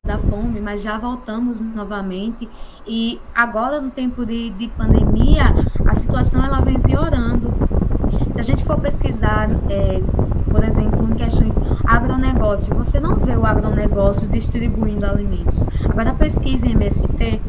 da 0.07 0.19
fome, 0.19 0.61
mas 0.61 0.83
já 0.83 0.97
voltamos 0.97 1.61
novamente 1.61 2.49
e 2.87 3.21
agora 3.35 3.81
no 3.81 3.91
tempo 3.91 4.25
de, 4.25 4.51
de 4.51 4.69
pandemia 4.69 5.55
a 5.85 5.95
situação 5.95 6.45
ela 6.45 6.61
vem 6.61 6.79
piorando. 6.79 7.53
Se 8.33 8.41
a 8.41 8.43
gente 8.43 8.65
for 8.65 8.79
pesquisar, 8.79 9.51
é, 9.69 10.01
por 10.51 10.63
exemplo, 10.63 11.07
em 11.11 11.15
questões 11.15 11.59
agronegócio, 11.85 12.75
você 12.75 13.01
não 13.01 13.17
vê 13.17 13.37
o 13.37 13.45
agronegócio 13.45 14.29
distribuindo 14.29 15.05
alimentos. 15.05 15.67
Agora 15.85 16.15
pesquise 16.15 16.69
em 16.69 16.73
MST, 16.73 17.41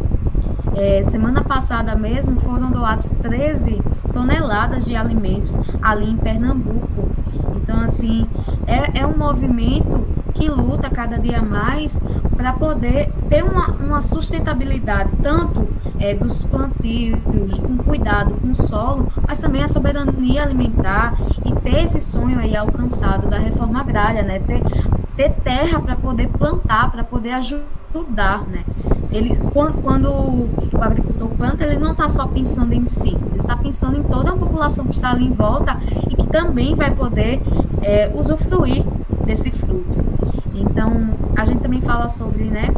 é, 0.75 1.03
semana 1.03 1.43
passada 1.43 1.95
mesmo 1.95 2.39
foram 2.39 2.71
doados 2.71 3.09
13 3.09 3.81
toneladas 4.13 4.85
de 4.85 4.95
alimentos 4.95 5.59
ali 5.81 6.09
em 6.09 6.17
Pernambuco. 6.17 7.09
Então, 7.55 7.79
assim, 7.81 8.27
é, 8.65 9.01
é 9.01 9.05
um 9.05 9.17
movimento 9.17 10.05
que 10.33 10.49
luta 10.49 10.89
cada 10.89 11.17
dia 11.17 11.41
mais 11.41 11.99
para 12.37 12.53
poder 12.53 13.11
ter 13.27 13.43
uma, 13.43 13.67
uma 13.71 13.99
sustentabilidade, 13.99 15.09
tanto 15.23 15.67
é, 15.99 16.13
dos 16.13 16.43
plantios, 16.43 17.57
com 17.57 17.77
cuidado 17.77 18.35
com 18.35 18.51
o 18.51 18.55
solo, 18.55 19.11
mas 19.27 19.39
também 19.39 19.63
a 19.63 19.67
soberania 19.67 20.43
alimentar 20.43 21.17
e 21.43 21.51
ter 21.55 21.83
esse 21.83 21.99
sonho 21.99 22.39
aí 22.39 22.55
alcançado 22.55 23.27
da 23.27 23.39
reforma 23.39 23.81
agrária, 23.81 24.21
né? 24.21 24.39
Ter, 24.39 24.61
ter 25.15 25.31
terra 25.43 25.79
para 25.81 25.95
poder 25.95 26.29
plantar, 26.29 26.91
para 26.91 27.03
poder 27.03 27.31
ajudar, 27.31 28.45
né? 28.47 28.63
Ele, 29.11 29.35
quando, 29.51 29.81
quando 29.81 30.09
o 30.09 30.49
agricultor 30.79 31.29
planta, 31.29 31.63
ele 31.63 31.77
não 31.77 31.93
está 31.93 32.07
só 32.07 32.27
pensando 32.27 32.73
em 32.73 32.85
si, 32.85 33.15
ele 33.31 33.41
está 33.41 33.55
pensando 33.55 33.97
em 33.97 34.03
toda 34.03 34.29
a 34.31 34.35
população 34.35 34.85
que 34.85 34.95
está 34.95 35.09
ali 35.11 35.25
em 35.25 35.31
volta 35.31 35.77
e 36.09 36.15
que 36.15 36.27
também 36.27 36.75
vai 36.75 36.91
poder 36.91 37.41
é, 37.81 38.11
usufruir 38.13 38.83
desse 39.25 39.49
fruto. 39.49 39.96
Então, 40.59 40.91
a 41.35 41.45
gente 41.45 41.59
também 41.59 41.81
fala 41.81 42.07
sobre, 42.07 42.45
né, 42.45 42.69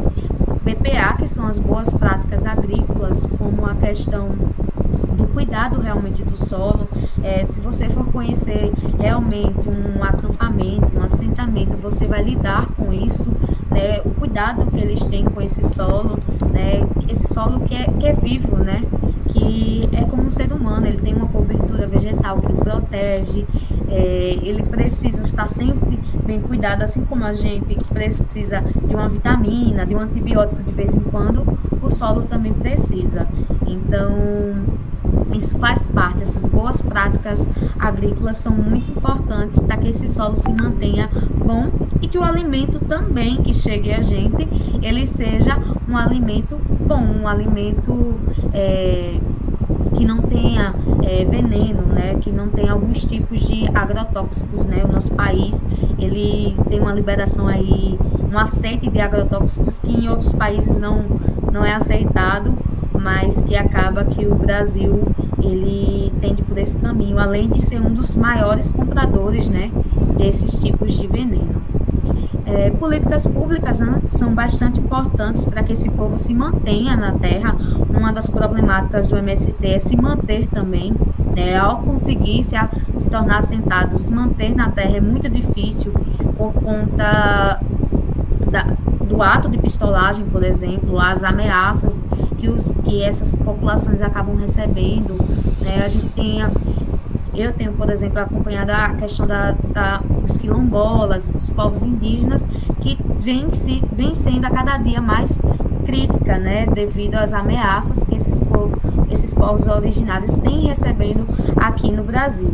BPA, 0.63 1.15
que 1.17 1.27
são 1.27 1.47
as 1.47 1.57
boas 1.57 1.91
práticas 1.93 2.45
agrícolas, 2.45 3.25
como 3.37 3.65
a 3.65 3.75
questão 3.75 4.29
do 5.17 5.27
cuidado 5.33 5.79
realmente 5.79 6.23
do 6.23 6.37
solo. 6.37 6.87
É, 7.23 7.43
se 7.43 7.59
você 7.59 7.89
for 7.89 8.05
conhecer 8.11 8.71
realmente 8.99 9.67
um 9.67 10.03
acampamento, 10.03 10.97
um 10.97 11.03
assentamento, 11.03 11.77
você 11.81 12.05
vai 12.05 12.23
lidar 12.23 12.67
com 12.73 12.93
isso, 12.93 13.29
né? 13.69 14.01
O 14.05 14.11
cuidado 14.11 14.65
que 14.67 14.77
eles 14.77 15.05
têm 15.07 15.25
com 15.25 15.41
esse 15.41 15.63
solo, 15.63 16.19
né? 16.51 16.87
Esse 17.07 17.33
solo 17.33 17.61
que 17.61 17.75
é, 17.75 17.85
que 17.99 18.07
é 18.07 18.13
vivo, 18.13 18.57
né? 18.57 18.81
Que 19.29 19.89
é 19.91 20.03
como 20.03 20.23
um 20.23 20.29
ser 20.29 20.51
humano, 20.53 20.87
ele 20.87 20.97
tem 20.97 21.13
uma 21.13 21.27
cobertura 21.27 21.87
vegetal 21.87 22.39
que 22.39 22.51
o 22.51 22.55
protege, 22.55 23.45
é, 23.87 24.37
ele 24.41 24.63
precisa 24.63 25.23
estar 25.23 25.47
sempre 25.47 25.99
bem 26.29 26.39
cuidado, 26.39 26.83
assim 26.83 27.03
como 27.05 27.25
a 27.25 27.33
gente 27.33 27.75
precisa 27.85 28.61
de 28.61 28.93
uma 28.93 29.09
vitamina, 29.09 29.83
de 29.83 29.95
um 29.95 29.99
antibiótico 29.99 30.61
de 30.61 30.71
vez 30.71 30.93
em 30.93 30.99
quando, 30.99 31.43
o 31.81 31.89
solo 31.89 32.21
também 32.21 32.53
precisa. 32.53 33.27
Então, 33.65 34.11
isso 35.33 35.57
faz 35.57 35.89
parte, 35.89 36.21
essas 36.21 36.47
boas 36.47 36.83
práticas 36.83 37.47
agrícolas 37.79 38.37
são 38.37 38.53
muito 38.53 38.91
importantes 38.91 39.57
para 39.57 39.77
que 39.77 39.87
esse 39.89 40.07
solo 40.07 40.37
se 40.37 40.53
mantenha 40.53 41.09
bom 41.43 41.71
e 41.99 42.07
que 42.07 42.19
o 42.19 42.23
alimento 42.23 42.77
também 42.77 43.37
que 43.37 43.55
chegue 43.55 43.91
a 43.91 44.01
gente, 44.03 44.47
ele 44.83 45.07
seja 45.07 45.57
um 45.89 45.97
alimento 45.97 46.59
bom, 46.85 47.01
um 47.23 47.27
alimento 47.27 48.19
é, 48.53 49.17
que 49.95 50.05
não 50.05 50.21
tenha 50.21 50.75
é, 51.03 51.25
veneno, 51.25 51.83
né, 51.83 52.15
que 52.21 52.31
não 52.31 52.49
tenha 52.49 52.71
alguns 52.71 53.03
tipos 53.05 53.39
de 53.41 53.67
agrotóxicos, 53.73 54.67
né, 54.67 54.83
o 54.83 54.91
nosso 54.91 55.13
país, 55.13 55.65
ele 55.97 56.55
tem 56.69 56.79
uma 56.79 56.93
liberação 56.93 57.47
aí, 57.47 57.97
um 58.31 58.37
aceite 58.37 58.89
de 58.89 58.99
agrotóxicos 58.99 59.79
que 59.79 59.91
em 59.91 60.09
outros 60.09 60.31
países 60.33 60.77
não, 60.77 61.05
não 61.51 61.65
é 61.65 61.73
aceitado, 61.73 62.53
mas 62.93 63.41
que 63.41 63.55
acaba 63.55 64.03
que 64.03 64.25
o 64.25 64.35
Brasil 64.35 65.01
ele 65.41 66.11
tende 66.19 66.43
por 66.43 66.57
esse 66.57 66.77
caminho, 66.77 67.17
além 67.17 67.49
de 67.49 67.61
ser 67.61 67.81
um 67.81 67.93
dos 67.93 68.15
maiores 68.15 68.69
compradores, 68.69 69.49
né, 69.49 69.71
desses 70.17 70.59
tipos 70.61 70.93
de 70.93 71.07
veneno. 71.07 71.68
É, 72.51 72.71
políticas 72.71 73.27
públicas 73.27 73.79
né, 73.79 74.01
são 74.07 74.33
bastante 74.33 74.79
importantes 74.79 75.45
para 75.45 75.61
que 75.61 75.73
esse 75.73 75.89
povo 75.89 76.17
se 76.17 76.33
mantenha 76.33 76.95
na 76.95 77.11
terra. 77.11 77.55
Uma 77.89 78.11
das 78.11 78.27
problemáticas 78.27 79.07
do 79.07 79.17
MST 79.17 79.55
é 79.67 79.77
se 79.77 79.95
manter 79.95 80.47
também. 80.47 80.93
Né, 81.35 81.55
ao 81.55 81.83
conseguir 81.83 82.43
se, 82.43 82.55
a, 82.55 82.67
se 82.97 83.07
tornar 83.09 83.37
assentado, 83.37 83.97
se 83.99 84.11
manter 84.11 84.55
na 84.55 84.69
terra 84.71 84.97
é 84.97 85.01
muito 85.01 85.29
difícil 85.29 85.93
por 86.35 86.53
conta 86.53 87.61
da, 88.49 88.63
do 89.05 89.21
ato 89.21 89.47
de 89.47 89.59
pistolagem, 89.59 90.25
por 90.25 90.43
exemplo, 90.43 90.99
as 90.99 91.23
ameaças 91.23 92.01
que, 92.39 92.49
os, 92.49 92.71
que 92.83 93.03
essas 93.03 93.35
populações 93.35 94.01
acabam 94.01 94.35
recebendo. 94.37 95.13
Né, 95.61 95.83
a 95.85 95.87
gente 95.87 96.09
tem 96.09 96.41
eu 97.33 97.53
tenho, 97.53 97.73
por 97.73 97.89
exemplo, 97.89 98.19
acompanhado 98.19 98.71
a 98.71 98.89
questão 98.95 99.27
da, 99.27 99.51
da, 99.73 99.97
dos 99.97 100.37
quilombolas, 100.37 101.29
dos 101.29 101.49
povos 101.49 101.83
indígenas, 101.83 102.45
que 102.81 102.97
vem, 103.19 103.51
se, 103.51 103.83
vem 103.91 104.15
sendo 104.15 104.45
a 104.45 104.49
cada 104.49 104.77
dia 104.77 105.01
mais 105.01 105.41
crítica, 105.85 106.37
né, 106.37 106.65
devido 106.67 107.15
às 107.15 107.33
ameaças 107.33 108.03
que 108.03 108.15
esses 108.15 108.39
povos, 108.39 108.79
esses 109.11 109.33
povos 109.33 109.67
originários 109.67 110.37
têm 110.37 110.67
recebendo 110.67 111.27
aqui 111.55 111.91
no 111.91 112.03
Brasil. 112.03 112.51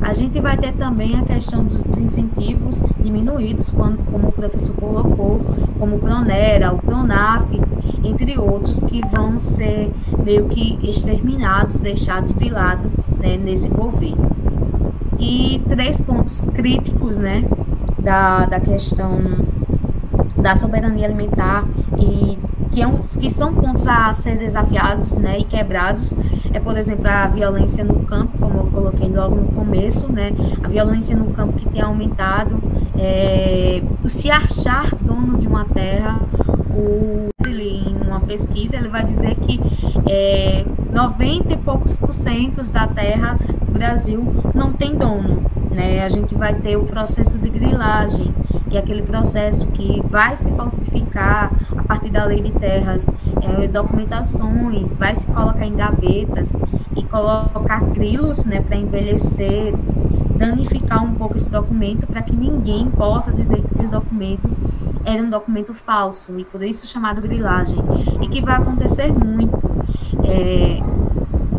A 0.00 0.12
gente 0.12 0.40
vai 0.40 0.56
ter 0.56 0.72
também 0.72 1.18
a 1.18 1.22
questão 1.22 1.64
dos 1.64 1.84
incentivos 1.96 2.82
diminuídos, 3.00 3.70
quando, 3.70 3.98
como 4.10 4.28
o 4.28 4.32
professor 4.32 4.74
colocou, 4.76 5.40
como 5.78 5.96
o 5.96 5.98
Pronera, 5.98 6.72
o 6.72 6.78
Pronaf, 6.78 7.48
entre 8.02 8.38
outros, 8.38 8.82
que 8.82 9.00
vão 9.14 9.38
ser 9.38 9.90
meio 10.22 10.46
que 10.48 10.78
exterminados, 10.82 11.80
deixados 11.80 12.34
de 12.34 12.50
lado 12.50 12.90
né, 13.24 13.38
nesse 13.38 13.68
governo. 13.68 14.30
E 15.18 15.62
três 15.66 16.00
pontos 16.00 16.42
críticos 16.52 17.16
né, 17.16 17.44
da, 17.98 18.44
da 18.44 18.60
questão 18.60 19.18
da 20.36 20.54
soberania 20.54 21.06
alimentar 21.06 21.64
e 21.98 22.38
que, 22.70 22.82
é 22.82 22.86
um, 22.86 22.98
que 22.98 23.30
são 23.30 23.54
pontos 23.54 23.86
a 23.88 24.12
ser 24.12 24.36
desafiados 24.36 25.16
né, 25.16 25.38
e 25.38 25.44
quebrados 25.44 26.14
é, 26.52 26.60
por 26.60 26.76
exemplo, 26.76 27.08
a 27.08 27.26
violência 27.26 27.82
no 27.82 28.00
campo, 28.04 28.36
como 28.38 28.58
eu 28.60 28.66
coloquei 28.66 29.08
logo 29.08 29.36
no 29.36 29.48
começo, 29.52 30.12
né, 30.12 30.30
a 30.62 30.68
violência 30.68 31.16
no 31.16 31.32
campo 31.32 31.54
que 31.54 31.68
tem 31.68 31.80
aumentado, 31.80 32.62
é, 32.96 33.82
o 34.04 34.08
se 34.08 34.30
achar 34.30 34.94
dono 35.00 35.38
de 35.38 35.48
uma 35.48 35.64
terra, 35.64 36.20
o, 36.70 37.28
ele, 37.44 37.88
em 37.88 37.96
uma 38.06 38.20
pesquisa, 38.20 38.76
ele 38.76 38.88
vai 38.88 39.04
dizer 39.04 39.34
que 39.36 39.60
é, 40.08 40.64
90 40.94 41.52
e 41.52 41.56
poucos 41.56 41.96
por 41.96 42.12
cento 42.12 42.62
da 42.72 42.86
terra 42.86 43.36
do 43.36 43.72
Brasil 43.72 44.24
não 44.54 44.72
tem 44.72 44.96
dono. 44.96 45.42
Né? 45.68 46.04
A 46.04 46.08
gente 46.08 46.36
vai 46.36 46.54
ter 46.54 46.76
o 46.76 46.84
processo 46.84 47.36
de 47.36 47.50
grilagem, 47.50 48.32
que 48.70 48.76
é 48.76 48.80
aquele 48.80 49.02
processo 49.02 49.66
que 49.72 50.00
vai 50.04 50.36
se 50.36 50.52
falsificar 50.52 51.50
a 51.76 51.82
partir 51.82 52.10
da 52.10 52.24
lei 52.24 52.40
de 52.40 52.52
terras, 52.52 53.10
é, 53.42 53.66
documentações, 53.66 54.96
vai 54.96 55.16
se 55.16 55.26
colocar 55.26 55.66
em 55.66 55.74
gavetas 55.74 56.56
e 56.96 57.02
colocar 57.02 57.80
grilos 57.86 58.44
né, 58.44 58.60
para 58.60 58.76
envelhecer, 58.76 59.74
danificar 60.36 61.02
um 61.02 61.16
pouco 61.16 61.34
esse 61.34 61.50
documento 61.50 62.06
para 62.06 62.22
que 62.22 62.32
ninguém 62.32 62.88
possa 62.88 63.32
dizer 63.32 63.56
que 63.56 63.66
aquele 63.66 63.88
documento 63.88 64.48
era 65.04 65.20
um 65.20 65.28
documento 65.28 65.74
falso 65.74 66.38
e 66.38 66.44
por 66.44 66.62
isso 66.62 66.86
chamado 66.86 67.20
grilagem 67.20 67.78
e 68.22 68.28
que 68.28 68.40
vai 68.40 68.56
acontecer 68.56 69.12
muito. 69.12 69.63
É, 70.26 70.80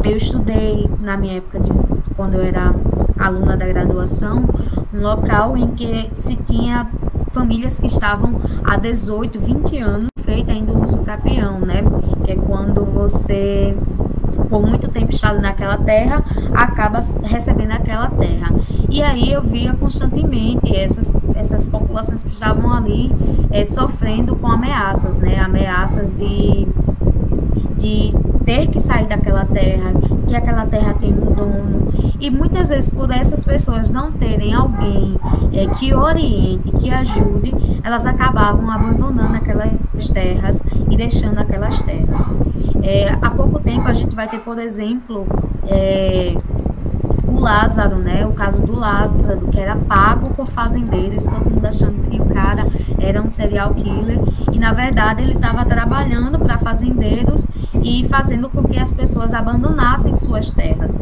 eu 0.04 0.18
estudei 0.18 0.90
na 1.00 1.18
minha 1.18 1.38
época 1.38 1.60
de 1.60 1.72
quando 2.16 2.36
eu 2.36 2.44
era 2.44 2.74
aluna 3.18 3.58
da 3.58 3.66
graduação, 3.66 4.46
um 4.94 5.02
local 5.02 5.58
em 5.58 5.68
que 5.70 6.10
se 6.14 6.36
tinha 6.36 6.90
famílias 7.30 7.80
que 7.80 7.88
estavam 7.88 8.40
há 8.64 8.78
18, 8.78 9.40
20 9.40 9.78
anos 9.80 10.08
feita 10.26 10.52
ainda 10.52 10.72
o 10.74 10.84
uso 10.84 10.98
capião, 11.00 11.60
né? 11.60 11.84
Que 12.24 12.32
é 12.32 12.36
quando 12.36 12.84
você 12.84 13.76
por 14.50 14.66
muito 14.66 14.88
tempo 14.90 15.12
estado 15.12 15.42
naquela 15.42 15.78
terra, 15.78 16.24
acaba 16.54 17.00
recebendo 17.24 17.72
aquela 17.72 18.10
terra. 18.10 18.54
E 18.90 19.02
aí 19.02 19.32
eu 19.32 19.42
via 19.42 19.74
constantemente 19.74 20.76
essas, 20.76 21.14
essas 21.36 21.66
populações 21.66 22.24
que 22.24 22.32
estavam 22.32 22.72
ali 22.72 23.12
é, 23.50 23.66
sofrendo 23.66 24.36
com 24.36 24.48
ameaças, 24.48 25.18
né? 25.18 25.40
Ameaças 25.40 26.14
de, 26.14 26.68
de 27.78 28.14
ter 28.46 28.68
que 28.68 28.80
sair 28.80 29.08
daquela 29.08 29.44
terra, 29.46 29.92
que 30.27 30.36
aquela 30.36 30.66
terra 30.68 30.94
tem 30.94 31.12
um 31.12 31.34
dono. 31.34 31.94
E 32.20 32.29
muitas 32.29 32.70
vezes, 32.70 32.90
por 32.90 33.12
essas 33.12 33.44
pessoas 33.44 33.90
não 33.90 34.12
terem 34.12 34.53
alguém 34.53 35.18
é, 35.51 35.68
que 35.68 35.94
oriente, 35.94 36.72
que 36.72 36.90
ajude, 36.90 37.53
elas 37.84 38.05
acabavam 38.05 38.70
abandonando 38.70 39.36
aquelas 39.36 40.10
terras 40.14 40.62
e 40.90 40.96
deixando 40.96 41.40
aquelas 41.40 41.81
terras. 41.81 42.31
É, 42.84 43.10
há 43.22 43.29
pouco 43.31 43.60
tempo 43.60 43.88
a 43.88 43.94
gente 43.94 44.16
vai 44.16 44.29
ter, 44.29 44.40
por 44.40 44.60
exemplo, 44.60 45.25
é, 45.68 46.36
o 47.27 47.40
Lázaro, 47.40 47.98
né? 47.98 48.25
O 48.25 48.31
caso 48.31 48.62
do 48.62 48.74
Lázaro, 48.74 49.48
que 49.48 49.60
era 49.60 49.75
pago 49.75 50.29
por 50.29 50.48
fazendeiros, 50.48 51.25
todo 51.25 51.50
mundo 51.50 51.66
achando 51.66 52.10
que 52.10 52.22
o 52.22 52.25
cara 52.25 52.68
era 53.00 53.22
um 53.22 53.27
serial 53.27 53.74
killer, 53.74 54.20
e 54.51 54.60
na 54.60 54.72
verdade 54.72 55.24
ele 55.24 55.34
estava 55.34 55.66
trabalhando 55.66 56.40
para 56.40 56.58
fazendeiros 56.58 57.46
e 57.83 58.07
fazendo 58.07 58.50
com 58.50 58.64
que 58.64 58.77
as 58.77 58.92
pessoas 58.92 59.33
abandonassem 59.33 60.16
suas 60.16 60.51
terras. 60.51 60.98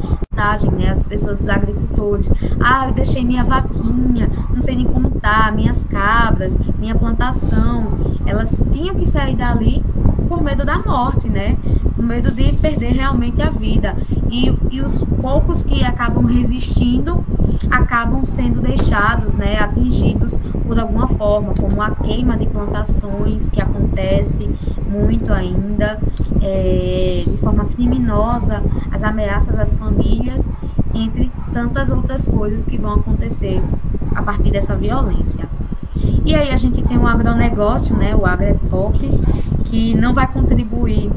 Né, 0.75 0.89
as 0.89 1.05
pessoas, 1.05 1.41
os 1.41 1.49
agricultores, 1.49 2.29
ah, 2.59 2.87
eu 2.87 2.93
deixei 2.93 3.23
minha 3.23 3.43
vaquinha, 3.43 4.29
não 4.49 4.59
sei 4.59 4.75
nem 4.75 4.85
como 4.85 5.11
tá, 5.11 5.51
minhas 5.55 5.83
cabras, 5.83 6.57
minha 6.79 6.95
plantação, 6.95 7.93
elas 8.25 8.65
tinham 8.71 8.95
que 8.95 9.07
sair 9.07 9.35
dali 9.35 9.83
por 10.27 10.41
medo 10.41 10.65
da 10.65 10.79
morte, 10.79 11.29
né? 11.29 11.55
Com 11.95 12.01
medo 12.01 12.31
de 12.31 12.51
perder 12.53 12.93
realmente 12.93 13.41
a 13.41 13.49
vida. 13.49 13.95
E, 14.31 14.51
e 14.71 14.81
os 14.81 14.99
poucos 15.21 15.63
que 15.63 15.83
acabam 15.83 16.25
resistindo 16.25 17.23
acabam 17.69 18.23
sendo 18.23 18.61
deixados, 18.61 19.35
né, 19.35 19.57
atingidos 19.59 20.37
por 20.67 20.79
alguma 20.79 21.07
forma, 21.07 21.53
como 21.53 21.81
a 21.81 21.91
queima 21.91 22.37
de 22.37 22.47
plantações, 22.47 23.49
que 23.49 23.61
acontece 23.61 24.49
muito 24.87 25.31
ainda, 25.31 25.99
é, 26.41 27.23
de 27.25 27.37
forma 27.37 27.65
criminosa, 27.65 28.61
as 28.91 29.03
ameaças 29.03 29.57
às 29.57 29.77
famílias, 29.77 30.49
entre 30.93 31.31
tantas 31.53 31.91
outras 31.91 32.27
coisas 32.27 32.65
que 32.65 32.77
vão 32.77 32.93
acontecer 32.93 33.61
a 34.15 34.21
partir 34.21 34.51
dessa 34.51 34.75
violência. 34.75 35.47
E 36.25 36.33
aí 36.35 36.51
a 36.51 36.57
gente 36.57 36.81
tem 36.81 36.97
o 36.97 37.07
agronegócio, 37.07 37.95
né, 37.95 38.15
o 38.15 38.25
agrepop, 38.25 38.97
que 39.65 39.95
não 39.95 40.13
vai 40.13 40.27
contribuir 40.27 41.09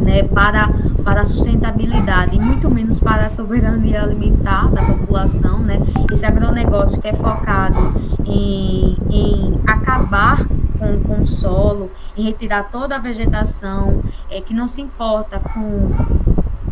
né, 0.00 0.22
para, 0.22 0.70
para 1.02 1.22
a 1.22 1.24
sustentabilidade 1.24 2.36
e 2.36 2.40
muito 2.40 2.70
menos 2.70 2.98
para 2.98 3.26
a 3.26 3.30
soberania 3.30 4.02
alimentar 4.02 4.70
da 4.70 4.82
população. 4.82 5.60
Né? 5.60 5.78
Esse 6.12 6.26
agronegócio 6.26 7.00
que 7.00 7.08
é 7.08 7.12
focado 7.12 7.94
em, 8.24 8.96
em 9.10 9.60
acabar 9.66 10.46
com, 10.78 11.00
com 11.02 11.22
o 11.22 11.26
solo, 11.26 11.90
em 12.16 12.24
retirar 12.24 12.70
toda 12.70 12.96
a 12.96 12.98
vegetação, 12.98 14.02
é, 14.30 14.40
que 14.40 14.54
não 14.54 14.66
se 14.66 14.80
importa 14.80 15.38
com 15.38 15.90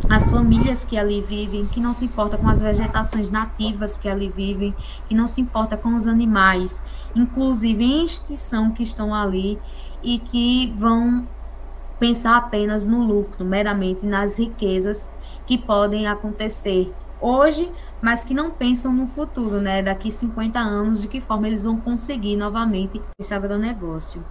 as 0.09 0.31
famílias 0.31 0.85
que 0.85 0.97
ali 0.97 1.21
vivem, 1.21 1.67
que 1.67 1.81
não 1.81 1.93
se 1.93 2.05
importa 2.05 2.39
com 2.39 2.49
as 2.49 2.63
vegetações 2.63 3.31
nativas 3.31 3.99
que 3.99 4.09
ali 4.09 4.33
vivem, 4.35 4.75
que 5.07 5.15
não 5.15 5.27
se 5.27 5.41
importa 5.41 5.77
com 5.77 5.95
os 5.95 6.07
animais, 6.07 6.81
inclusive 7.15 7.85
em 7.85 8.05
extinção 8.05 8.71
que 8.71 8.83
estão 8.83 9.15
ali 9.15 9.59
e 10.03 10.19
que 10.19 10.73
vão 10.77 11.27
pensar 11.99 12.37
apenas 12.37 12.87
no 12.87 13.03
lucro, 13.03 13.45
meramente 13.45 14.07
nas 14.07 14.39
riquezas 14.39 15.09
que 15.47 15.59
podem 15.59 16.07
acontecer 16.07 16.93
hoje, 17.21 17.71
mas 18.01 18.25
que 18.25 18.33
não 18.33 18.51
pensam 18.51 18.93
no 18.93 19.07
futuro, 19.07 19.61
né? 19.61 19.83
Daqui 19.83 20.11
50 20.11 20.59
anos, 20.59 21.03
de 21.03 21.09
que 21.09 21.21
forma 21.21 21.49
eles 21.49 21.65
vão 21.65 21.79
conseguir 21.81 22.37
novamente 22.37 23.03
esse 23.19 23.35
agronegócio. 23.35 24.25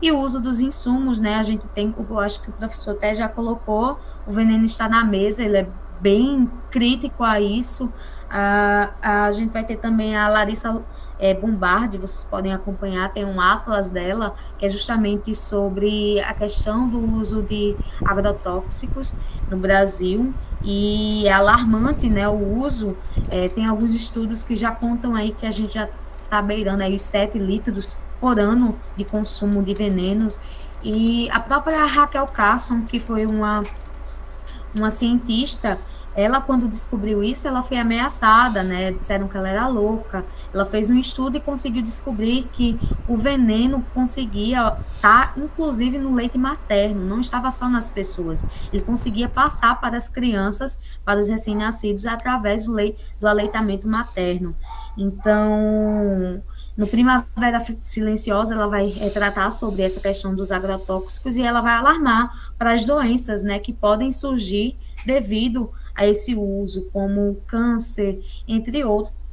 E 0.00 0.10
o 0.10 0.18
uso 0.18 0.40
dos 0.40 0.60
insumos, 0.60 1.20
né? 1.20 1.34
A 1.34 1.42
gente 1.42 1.68
tem, 1.68 1.94
eu 1.98 2.18
acho 2.18 2.42
que 2.42 2.48
o 2.48 2.52
professor 2.52 2.92
até 2.92 3.14
já 3.14 3.28
colocou, 3.28 3.98
o 4.26 4.32
veneno 4.32 4.64
está 4.64 4.88
na 4.88 5.04
mesa, 5.04 5.42
ele 5.42 5.58
é 5.58 5.68
bem 6.00 6.50
crítico 6.70 7.22
a 7.22 7.40
isso. 7.40 7.92
A, 8.30 9.26
a 9.26 9.32
gente 9.32 9.52
vai 9.52 9.64
ter 9.64 9.76
também 9.76 10.16
a 10.16 10.28
Larissa 10.28 10.82
é, 11.20 11.34
Bombardi, 11.34 11.98
vocês 11.98 12.24
podem 12.24 12.52
acompanhar, 12.52 13.12
tem 13.12 13.26
um 13.26 13.38
atlas 13.40 13.90
dela, 13.90 14.34
que 14.58 14.64
é 14.64 14.70
justamente 14.70 15.34
sobre 15.34 16.18
a 16.20 16.32
questão 16.32 16.88
do 16.88 16.98
uso 17.18 17.42
de 17.42 17.76
agrotóxicos 18.04 19.12
no 19.50 19.58
Brasil, 19.58 20.32
e 20.62 21.26
é 21.26 21.32
alarmante, 21.32 22.08
né, 22.08 22.26
o 22.26 22.58
uso, 22.58 22.96
é, 23.28 23.48
tem 23.50 23.66
alguns 23.66 23.94
estudos 23.94 24.42
que 24.42 24.56
já 24.56 24.70
contam 24.70 25.14
aí 25.14 25.32
que 25.32 25.46
a 25.46 25.50
gente 25.50 25.74
já 25.74 25.88
está 26.24 26.40
beirando 26.40 26.82
aí 26.82 26.94
os 26.94 27.02
7 27.02 27.38
litros 27.38 28.00
por 28.18 28.40
ano 28.40 28.78
de 28.96 29.04
consumo 29.04 29.62
de 29.62 29.74
venenos, 29.74 30.40
e 30.82 31.28
a 31.30 31.38
própria 31.38 31.84
Raquel 31.84 32.26
Carson, 32.28 32.86
que 32.86 32.98
foi 32.98 33.26
uma, 33.26 33.62
uma 34.74 34.90
cientista 34.90 35.78
ela, 36.14 36.40
quando 36.40 36.68
descobriu 36.68 37.22
isso, 37.22 37.46
ela 37.46 37.62
foi 37.62 37.78
ameaçada, 37.78 38.62
né? 38.62 38.90
Disseram 38.92 39.28
que 39.28 39.36
ela 39.36 39.48
era 39.48 39.66
louca. 39.68 40.24
Ela 40.52 40.66
fez 40.66 40.90
um 40.90 40.98
estudo 40.98 41.36
e 41.36 41.40
conseguiu 41.40 41.82
descobrir 41.82 42.48
que 42.52 42.78
o 43.08 43.16
veneno 43.16 43.84
conseguia 43.94 44.76
estar, 44.96 45.34
tá, 45.34 45.40
inclusive, 45.40 45.98
no 45.98 46.14
leite 46.14 46.36
materno, 46.36 47.04
não 47.04 47.20
estava 47.20 47.50
só 47.50 47.68
nas 47.68 47.88
pessoas. 47.88 48.44
Ele 48.72 48.82
conseguia 48.82 49.28
passar 49.28 49.80
para 49.80 49.96
as 49.96 50.08
crianças, 50.08 50.80
para 51.04 51.20
os 51.20 51.28
recém-nascidos, 51.28 52.06
através 52.06 52.64
do, 52.64 52.72
leite, 52.72 52.98
do 53.20 53.28
aleitamento 53.28 53.86
materno. 53.86 54.56
Então, 54.98 56.42
no 56.76 56.86
Primavera 56.86 57.62
Silenciosa, 57.80 58.54
ela 58.54 58.66
vai 58.66 58.92
tratar 59.12 59.50
sobre 59.50 59.82
essa 59.82 60.00
questão 60.00 60.34
dos 60.34 60.50
agrotóxicos 60.50 61.36
e 61.36 61.42
ela 61.42 61.60
vai 61.60 61.74
alarmar 61.74 62.52
para 62.58 62.72
as 62.72 62.84
doenças 62.84 63.42
né, 63.42 63.58
que 63.58 63.72
podem 63.72 64.10
surgir 64.10 64.76
devido 65.04 65.70
a 65.94 66.06
esse 66.06 66.34
uso, 66.34 66.88
como 66.90 67.40
câncer, 67.46 68.20
entre 68.46 68.84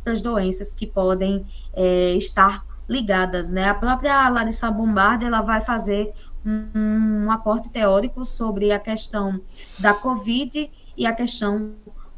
outras 0.07 0.21
doenças 0.21 0.73
que 0.73 0.87
podem 0.87 1.45
é, 1.73 2.13
estar 2.13 2.65
ligadas. 2.87 3.49
Né? 3.49 3.67
A 3.67 3.73
própria 3.73 4.29
Larissa 4.29 4.71
Bombardi 4.71 5.25
ela 5.25 5.41
vai 5.41 5.61
fazer 5.61 6.13
um, 6.45 7.25
um 7.25 7.31
aporte 7.31 7.69
teórico 7.69 8.23
sobre 8.23 8.71
a 8.71 8.79
questão 8.79 9.41
da 9.77 9.93
Covid 9.93 10.71
e 10.95 11.05
a 11.05 11.13
questão 11.13 11.73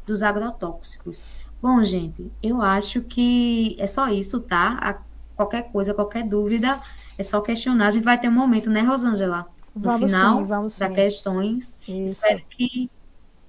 dos 0.06 0.22
agrotóxicos. 0.22 1.20
Bom, 1.60 1.82
gente, 1.82 2.30
eu 2.42 2.62
acho 2.62 3.02
que 3.02 3.76
é 3.78 3.86
só 3.86 4.08
isso, 4.08 4.40
tá? 4.40 4.78
A, 4.80 4.98
qualquer 5.34 5.70
coisa, 5.72 5.92
qualquer 5.92 6.22
dúvida, 6.26 6.80
é 7.18 7.22
só 7.22 7.40
questionar. 7.40 7.88
A 7.88 7.90
gente 7.90 8.04
vai 8.04 8.18
ter 8.18 8.28
um 8.28 8.32
momento, 8.32 8.70
né, 8.70 8.82
Rosângela? 8.82 9.46
No 9.74 9.82
vamos 9.82 10.10
final 10.10 10.38
sim, 10.38 10.46
vamos 10.46 10.78
das 10.78 10.94
questões. 10.94 11.74
Isso. 11.86 12.14
Espero 12.14 12.42
que 12.50 12.90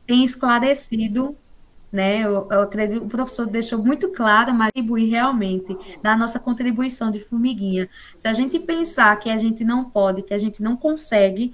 tenha 0.06 0.26
esclarecido, 0.26 1.38
né? 1.92 2.22
Eu, 2.22 2.48
eu 2.50 2.62
acredito, 2.62 3.04
o 3.04 3.08
professor 3.08 3.46
deixou 3.46 3.84
muito 3.84 4.10
claro, 4.10 4.54
mas 4.54 4.72
contribui 4.72 5.10
realmente 5.10 5.78
da 6.02 6.16
nossa 6.16 6.40
contribuição 6.40 7.12
de 7.12 7.20
formiguinha. 7.20 7.90
Se 8.18 8.28
a 8.28 8.34
gente 8.34 8.58
pensar 8.60 9.18
que 9.20 9.30
a 9.30 9.38
gente 9.38 9.64
não 9.64 9.86
pode, 9.86 10.22
que 10.22 10.34
a 10.34 10.38
gente 10.38 10.64
não 10.64 10.78
consegue, 10.78 11.54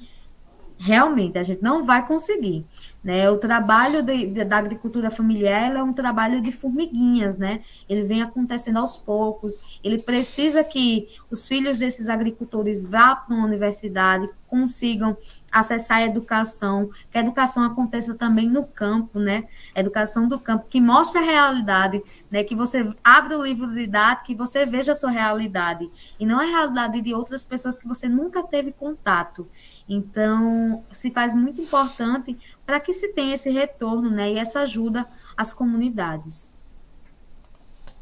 realmente 0.79 1.37
a 1.37 1.43
gente 1.43 1.61
não 1.61 1.83
vai 1.83 2.05
conseguir. 2.05 2.65
Né? 3.03 3.29
O 3.29 3.37
trabalho 3.37 4.03
de, 4.03 4.27
de, 4.27 4.43
da 4.43 4.57
agricultura 4.57 5.09
familiar 5.09 5.75
é 5.75 5.81
um 5.81 5.93
trabalho 5.93 6.41
de 6.41 6.51
formiguinhas, 6.51 7.37
né? 7.37 7.61
Ele 7.87 8.03
vem 8.03 8.21
acontecendo 8.21 8.77
aos 8.77 8.97
poucos. 8.97 9.59
Ele 9.83 9.97
precisa 9.97 10.63
que 10.63 11.07
os 11.31 11.47
filhos 11.47 11.79
desses 11.79 12.09
agricultores 12.09 12.87
vá 12.87 13.15
para 13.15 13.35
uma 13.35 13.45
universidade, 13.45 14.29
consigam 14.47 15.17
acessar 15.51 15.99
a 15.99 16.05
educação, 16.05 16.89
que 17.09 17.17
a 17.17 17.21
educação 17.21 17.63
aconteça 17.63 18.15
também 18.15 18.49
no 18.49 18.65
campo, 18.65 19.19
né? 19.19 19.45
Educação 19.75 20.27
do 20.27 20.39
campo, 20.39 20.65
que 20.69 20.81
mostre 20.81 21.19
a 21.19 21.23
realidade, 21.23 22.03
né? 22.29 22.43
Que 22.43 22.55
você 22.55 22.93
abre 23.03 23.35
o 23.35 23.43
livro 23.43 23.67
dados, 23.87 24.23
que 24.23 24.35
você 24.35 24.65
veja 24.65 24.91
a 24.91 24.95
sua 24.95 25.11
realidade, 25.11 25.89
e 26.19 26.25
não 26.25 26.39
a 26.39 26.45
realidade 26.45 27.01
de 27.01 27.13
outras 27.13 27.45
pessoas 27.45 27.79
que 27.79 27.87
você 27.87 28.07
nunca 28.07 28.43
teve 28.43 28.71
contato. 28.71 29.47
Então, 29.87 30.83
se 30.91 31.09
faz 31.11 31.33
muito 31.33 31.61
importante 31.61 32.37
para 32.65 32.79
que 32.79 32.93
se 32.93 33.13
tenha 33.13 33.33
esse 33.33 33.49
retorno 33.49 34.09
né, 34.09 34.33
e 34.33 34.37
essa 34.37 34.61
ajuda 34.61 35.07
às 35.35 35.53
comunidades. 35.53 36.53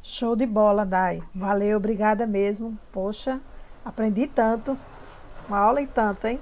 Show 0.01 0.35
de 0.35 0.45
bola, 0.45 0.85
Dai. 0.85 1.21
Valeu, 1.33 1.77
obrigada 1.77 2.25
mesmo. 2.25 2.77
Poxa, 2.91 3.39
aprendi 3.83 4.27
tanto. 4.27 4.77
Uma 5.47 5.59
aula 5.59 5.81
e 5.81 5.87
tanto, 5.87 6.25
hein? 6.25 6.39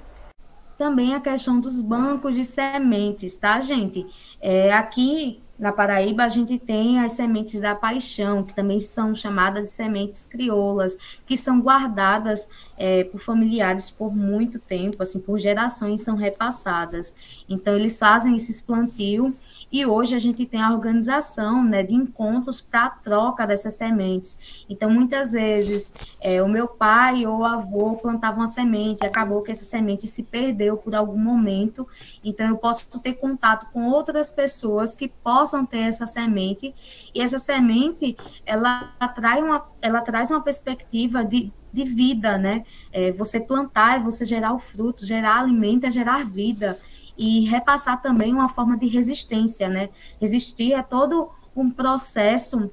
Também 0.78 1.14
a 1.14 1.20
questão 1.20 1.60
dos 1.60 1.82
bancos 1.82 2.36
de 2.36 2.44
sementes, 2.44 3.36
tá, 3.36 3.60
gente? 3.62 4.06
É, 4.42 4.74
aqui 4.74 5.42
na 5.58 5.72
Paraíba, 5.72 6.24
a 6.24 6.30
gente 6.30 6.58
tem 6.58 7.00
as 7.00 7.14
sementes 7.14 7.62
da 7.62 7.76
paixão, 7.76 8.44
que 8.44 8.54
também 8.54 8.80
são 8.80 9.14
chamadas 9.14 9.64
de 9.64 9.70
sementes 9.70 10.26
crioulas, 10.26 10.98
que 11.26 11.38
são 11.38 11.62
guardadas 11.62 12.50
é, 12.76 13.04
por 13.04 13.20
familiares 13.20 13.90
por 13.90 14.14
muito 14.14 14.58
tempo, 14.58 15.02
assim, 15.02 15.20
por 15.20 15.38
gerações 15.40 16.02
são 16.02 16.16
repassadas. 16.16 17.14
Então, 17.48 17.76
eles 17.76 17.98
fazem 17.98 18.36
esses 18.36 18.60
plantio 18.60 19.34
e 19.74 19.88
hoje 19.88 20.16
a 20.16 20.20
gente 20.20 20.46
tem 20.46 20.62
a 20.62 20.72
organização 20.72 21.64
né, 21.64 21.82
de 21.82 21.96
encontros 21.96 22.62
para 22.62 22.86
a 22.86 22.90
troca 22.92 23.48
dessas 23.48 23.74
sementes. 23.74 24.38
Então, 24.70 24.88
muitas 24.88 25.32
vezes, 25.32 25.92
é, 26.22 26.44
o 26.44 26.48
meu 26.48 26.68
pai 26.68 27.26
ou 27.26 27.44
avô 27.44 27.96
plantavam 27.96 28.42
uma 28.42 28.48
semente, 28.48 29.04
acabou 29.04 29.42
que 29.42 29.52
essa 29.52 29.64
semente 29.64 30.06
se 30.06 30.22
perdeu 30.22 30.78
por 30.78 30.94
algum 30.94 31.18
momento. 31.18 31.88
Então, 32.24 32.48
eu 32.48 32.56
posso 32.56 33.02
ter 33.02 33.16
contato 33.16 33.66
com 33.74 33.88
outras 33.88 34.30
pessoas 34.30 34.96
que 34.96 35.08
possam 35.08 35.66
ter 35.66 35.80
essa 35.80 36.06
semente. 36.06 36.76
E 37.12 37.20
essa 37.20 37.40
semente, 37.40 38.16
ela, 38.46 38.94
atrai 39.00 39.42
uma, 39.42 39.66
ela 39.82 40.02
traz 40.02 40.30
uma 40.30 40.42
perspectiva 40.42 41.26
de, 41.26 41.52
de 41.74 41.84
vida, 41.84 42.38
né? 42.38 42.64
É, 42.92 43.12
você 43.12 43.40
plantar 43.40 43.98
é 43.98 44.00
você 44.00 44.24
gerar 44.24 44.54
o 44.54 44.60
fruto, 44.60 45.04
gerar 45.04 45.40
alimento 45.40 45.88
é 45.88 45.90
gerar 45.90 46.24
vida 46.26 46.78
e 47.18 47.42
repassar 47.46 48.02
também 48.02 48.34
uma 48.34 48.50
forma 48.50 48.78
de 48.78 48.88
resistência, 48.88 49.70
né? 49.70 49.90
Resistir 50.20 50.74
a 50.74 50.84
todo 50.84 51.30
um 51.56 51.70
processo 51.70 52.72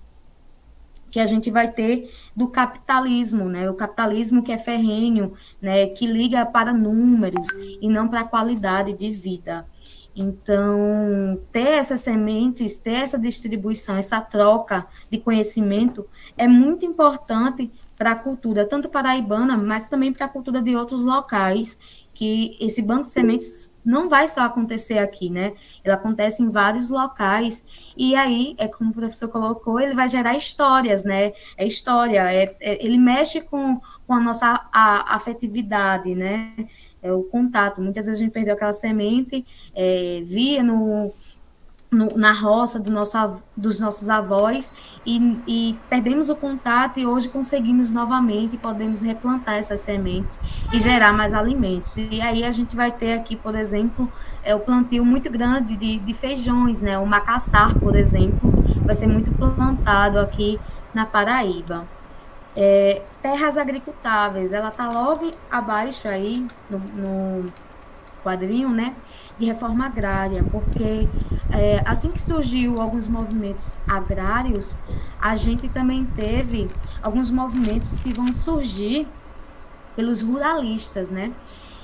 que 1.10 1.18
a 1.18 1.26
gente 1.26 1.50
vai 1.50 1.70
ter 1.70 2.10
do 2.34 2.48
capitalismo, 2.48 3.44
né? 3.46 3.68
O 3.68 3.74
capitalismo 3.74 4.42
que 4.42 4.52
é 4.52 4.58
ferrenho, 4.58 5.34
né? 5.60 5.86
Que 5.88 6.06
liga 6.06 6.46
para 6.46 6.72
números 6.72 7.48
e 7.80 7.88
não 7.88 8.08
para 8.08 8.20
a 8.20 8.24
qualidade 8.24 8.92
de 8.92 9.10
vida. 9.10 9.66
Então, 10.14 11.40
ter 11.52 11.68
essas 11.68 12.00
sementes, 12.00 12.78
ter 12.78 12.94
essa 12.94 13.18
distribuição, 13.18 13.96
essa 13.96 14.20
troca 14.20 14.86
de 15.10 15.18
conhecimento 15.18 16.06
é 16.36 16.48
muito 16.48 16.84
importante 16.84 17.70
para 17.96 18.12
a 18.12 18.16
cultura, 18.16 18.66
tanto 18.66 18.88
paraibana, 18.88 19.56
mas 19.56 19.88
também 19.88 20.12
para 20.12 20.26
a 20.26 20.28
cultura 20.28 20.62
de 20.62 20.74
outros 20.74 21.02
locais 21.02 21.78
que 22.14 22.56
esse 22.60 22.82
banco 22.82 23.06
de 23.06 23.12
sementes 23.12 23.69
não 23.84 24.08
vai 24.08 24.28
só 24.28 24.42
acontecer 24.42 24.98
aqui, 24.98 25.30
né? 25.30 25.54
Ele 25.84 25.92
acontece 25.92 26.42
em 26.42 26.50
vários 26.50 26.90
locais, 26.90 27.64
e 27.96 28.14
aí, 28.14 28.54
é 28.58 28.68
como 28.68 28.90
o 28.90 28.94
professor 28.94 29.28
colocou, 29.28 29.80
ele 29.80 29.94
vai 29.94 30.08
gerar 30.08 30.36
histórias, 30.36 31.04
né? 31.04 31.32
É 31.56 31.66
história, 31.66 32.32
é, 32.32 32.56
é 32.60 32.84
ele 32.84 32.98
mexe 32.98 33.40
com, 33.40 33.80
com 34.06 34.14
a 34.14 34.20
nossa 34.20 34.68
a, 34.72 35.14
afetividade, 35.16 36.14
né? 36.14 36.54
É 37.02 37.12
o 37.12 37.22
contato. 37.22 37.80
Muitas 37.80 38.06
vezes 38.06 38.20
a 38.20 38.24
gente 38.24 38.32
perdeu 38.32 38.54
aquela 38.54 38.72
semente, 38.72 39.46
é, 39.74 40.22
via 40.24 40.62
no 40.62 41.10
no, 41.90 42.16
na 42.16 42.32
roça 42.32 42.78
do 42.78 42.90
nosso, 42.90 43.16
dos 43.56 43.80
nossos 43.80 44.08
avós 44.08 44.72
e, 45.04 45.18
e, 45.46 45.78
perdemos 45.88 46.30
o 46.30 46.36
contato 46.36 47.00
e 47.00 47.06
hoje 47.06 47.28
conseguimos 47.28 47.92
novamente 47.92 48.56
podemos 48.56 49.02
replantar 49.02 49.56
essas 49.56 49.80
sementes 49.80 50.40
e 50.72 50.78
gerar 50.78 51.12
mais 51.12 51.34
alimentos. 51.34 51.96
E 51.96 52.20
aí 52.20 52.44
a 52.44 52.50
gente 52.50 52.76
vai 52.76 52.92
ter 52.92 53.14
aqui, 53.14 53.34
por 53.34 53.54
exemplo, 53.56 54.10
é, 54.44 54.54
o 54.54 54.60
plantio 54.60 55.04
muito 55.04 55.28
grande 55.30 55.76
de, 55.76 55.98
de 55.98 56.14
feijões, 56.14 56.80
né? 56.80 56.98
O 56.98 57.06
macassar, 57.06 57.76
por 57.78 57.96
exemplo, 57.96 58.52
vai 58.84 58.94
ser 58.94 59.08
muito 59.08 59.32
plantado 59.32 60.18
aqui 60.18 60.60
na 60.94 61.04
Paraíba. 61.06 61.86
É, 62.54 63.02
terras 63.22 63.56
agricultáveis, 63.56 64.52
ela 64.52 64.68
está 64.68 64.88
logo 64.88 65.32
abaixo 65.50 66.08
aí 66.08 66.46
no, 66.68 66.78
no 66.78 67.52
quadrinho, 68.22 68.70
né? 68.70 68.94
de 69.40 69.46
reforma 69.46 69.86
agrária, 69.86 70.44
porque 70.44 71.08
é, 71.50 71.82
assim 71.86 72.10
que 72.10 72.20
surgiu 72.20 72.78
alguns 72.78 73.08
movimentos 73.08 73.74
agrários, 73.88 74.76
a 75.18 75.34
gente 75.34 75.66
também 75.70 76.04
teve 76.04 76.70
alguns 77.02 77.30
movimentos 77.30 77.98
que 78.00 78.12
vão 78.12 78.30
surgir 78.34 79.08
pelos 79.96 80.20
ruralistas, 80.20 81.10
né? 81.10 81.32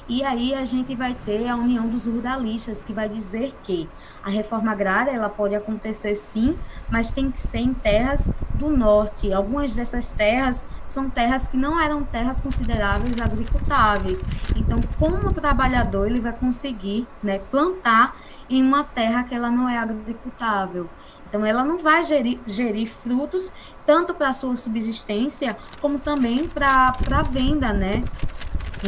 E 0.07 0.22
aí 0.22 0.55
a 0.55 0.64
gente 0.64 0.94
vai 0.94 1.16
ter 1.25 1.49
a 1.49 1.57
união 1.57 1.88
dos 1.88 2.07
ruralistas, 2.07 2.85
que 2.85 2.92
vai 2.92 3.09
dizer 3.09 3.55
que 3.64 3.88
a 4.22 4.29
reforma 4.29 4.70
agrária 4.70 5.11
ela 5.11 5.29
pode 5.29 5.55
acontecer 5.55 6.14
sim, 6.14 6.57
mas 6.90 7.12
tem 7.12 7.31
que 7.31 7.40
ser 7.40 7.59
em 7.59 7.75
terras 7.75 8.31
do 8.55 8.68
norte. 8.68 9.33
Algumas 9.33 9.75
dessas 9.75 10.12
terras 10.12 10.64
são 10.87 11.11
terras 11.11 11.49
que 11.49 11.57
não 11.57 11.81
eram 11.81 12.05
terras 12.05 12.40
consideráveis 12.40 13.20
agricultáveis. 13.20 14.22
Então, 14.55 14.79
como 14.99 15.29
o 15.29 15.33
trabalhador 15.33 16.07
ele 16.07 16.20
vai 16.20 16.33
conseguir 16.33 17.07
né, 17.22 17.38
plantar 17.51 18.16
em 18.49 18.62
uma 18.62 18.85
terra 18.85 19.25
que 19.25 19.35
ela 19.35 19.51
não 19.51 19.68
é 19.68 19.79
agricultável? 19.79 20.88
Então, 21.29 21.44
ela 21.44 21.64
não 21.64 21.79
vai 21.79 22.03
gerir, 22.05 22.38
gerir 22.46 22.88
frutos 22.88 23.53
tanto 23.85 24.14
para 24.14 24.33
sua 24.33 24.57
subsistência, 24.57 25.57
como 25.81 25.99
também 25.99 26.49
para 26.49 26.92
a 27.11 27.22
venda, 27.22 27.72
né? 27.72 28.03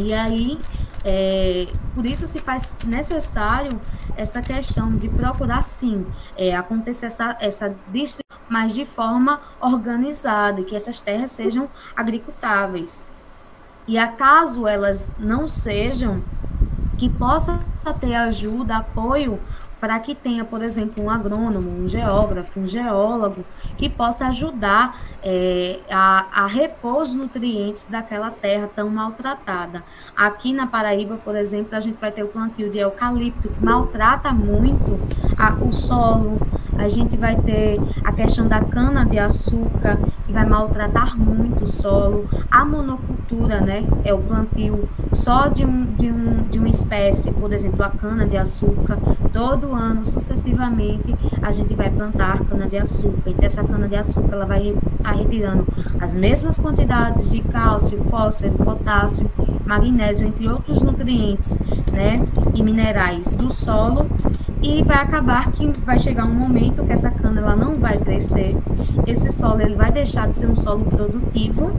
E 0.01 0.13
aí, 0.13 0.59
é, 1.05 1.69
por 1.95 2.05
isso 2.05 2.27
se 2.27 2.41
faz 2.41 2.73
necessário 2.85 3.81
essa 4.17 4.43
questão 4.43 4.97
de 4.97 5.09
procurar, 5.09 5.63
sim, 5.63 6.07
é, 6.37 6.55
acontecer 6.55 7.07
essa, 7.07 7.37
essa 7.41 7.75
distribuição, 7.93 8.28
mas 8.49 8.73
de 8.75 8.85
forma 8.85 9.41
organizada, 9.61 10.63
que 10.63 10.75
essas 10.75 11.01
terras 11.01 11.31
sejam 11.31 11.69
agricultáveis. 11.95 13.03
E 13.87 13.99
acaso 13.99 14.67
elas 14.67 15.11
não 15.19 15.49
sejam, 15.49 16.23
que 16.99 17.09
possa 17.09 17.61
ter 18.01 18.15
ajuda, 18.15 18.77
apoio 18.77 19.39
para 19.81 19.99
que 20.01 20.15
tenha, 20.15 20.45
por 20.45 20.63
exemplo, 20.63 21.05
um 21.05 21.11
agrônomo, 21.11 21.71
um 21.71 21.89
geógrafo, 21.89 22.61
um 22.61 22.67
geólogo, 22.67 23.45
que 23.77 23.89
possa 23.89 24.27
ajudar 24.27 25.01
é, 25.23 25.79
a, 25.91 26.27
a 26.33 26.47
repor 26.47 27.03
os 27.03 27.15
nutrientes 27.15 27.87
daquela 27.87 28.31
terra 28.31 28.69
tão 28.75 28.91
maltratada. 28.91 29.85
Aqui 30.17 30.53
na 30.53 30.67
Paraíba, 30.67 31.17
por 31.25 31.37
exemplo, 31.37 31.77
a 31.77 31.81
gente 31.81 31.99
vai 32.01 32.11
ter 32.11 32.25
o 32.25 32.29
plantio 32.29 32.71
de 32.71 32.79
eucalipto, 32.79 33.49
que 33.49 33.65
maltrata 33.65 34.33
muito 34.33 34.99
a, 35.39 35.55
o 35.55 35.73
solo, 35.73 36.39
a 36.79 36.89
gente 36.89 37.17
vai 37.17 37.37
ter 37.37 37.79
a 38.05 38.13
questão 38.13 38.47
da 38.47 38.61
cana-de-açúcar, 38.61 39.99
que 40.25 40.33
vai 40.33 40.47
maltratar 40.47 41.19
muito 41.19 41.65
o 41.65 41.67
solo. 41.67 42.29
A 42.51 42.65
monocultura, 42.65 43.61
né, 43.61 43.85
é 44.05 44.15
o 44.15 44.19
plantio 44.19 44.89
só 45.11 45.49
de, 45.49 45.65
um, 45.65 45.85
de, 45.97 46.11
um, 46.11 46.37
de 46.49 46.59
uma 46.59 46.69
espécie, 46.69 47.33
por 47.33 47.53
exemplo, 47.53 47.83
a 47.85 47.91
cana-de-açúcar. 47.91 48.99
Todo 49.33 49.75
ano, 49.75 50.05
sucessivamente, 50.05 51.15
a 51.43 51.51
gente 51.51 51.75
vai 51.75 51.91
plantar 51.91 52.45
cana-de-açúcar. 52.45 53.31
Então, 53.31 53.45
essa 53.45 53.65
cana-de-açúcar 53.65 54.35
ela 54.35 54.47
vai 54.47 54.69
estar 54.69 55.13
retirando 55.13 55.67
as 56.01 56.15
mesmas 56.15 56.59
quantidades 56.59 57.29
de 57.31 57.41
cálcio, 57.43 58.03
fósforo, 58.05 58.53
potássio, 58.53 59.31
magnésio, 59.67 60.29
entre 60.29 60.49
outros 60.49 60.83
nutrientes, 60.83 61.59
né, 61.93 62.25
e 62.55 62.63
minerais 62.63 63.35
do 63.35 63.53
solo 63.53 64.07
e 64.63 64.83
vai 64.83 64.99
acabar 64.99 65.51
que 65.53 65.67
vai 65.85 65.99
chegar 65.99 66.25
um 66.25 66.35
momento 66.35 66.85
que 66.85 66.93
essa 66.93 67.11
cana 67.11 67.41
ela 67.41 67.57
não 67.57 67.77
vai 67.77 67.99
crescer, 67.99 68.57
esse 69.07 69.31
solo 69.33 69.61
ele 69.61 69.77
vai 69.77 69.93
deixar 69.93 70.29
de 70.29 70.37
ser 70.37 70.49
um 70.49 70.57
solo 70.57 70.85
produtivo, 70.85 71.71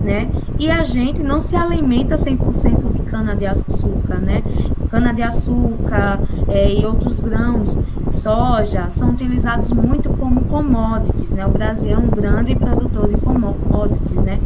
né? 0.00 0.30
E 0.58 0.70
a 0.70 0.82
gente 0.82 1.22
não 1.22 1.40
se 1.40 1.56
alimenta 1.56 2.16
100% 2.16 2.92
de 2.92 3.02
cana 3.02 3.34
de 3.34 3.46
açúcar, 3.46 4.18
né? 4.18 4.42
Cana 4.90 5.12
de 5.12 5.22
açúcar 5.22 6.20
é, 6.48 6.72
e 6.72 6.84
outros 6.84 7.20
grãos, 7.20 7.78
soja, 8.10 8.88
são 8.88 9.10
utilizados 9.10 9.72
muito 9.72 10.08
como 10.10 10.40
commodities, 10.42 11.32
né? 11.32 11.46
O 11.46 11.50
Brasil 11.50 11.92
é 11.92 11.98
um 11.98 12.08
grande 12.08 12.54
produtor 12.54 13.08
de 13.08 13.16
commodities, 13.16 14.22
né? 14.22 14.38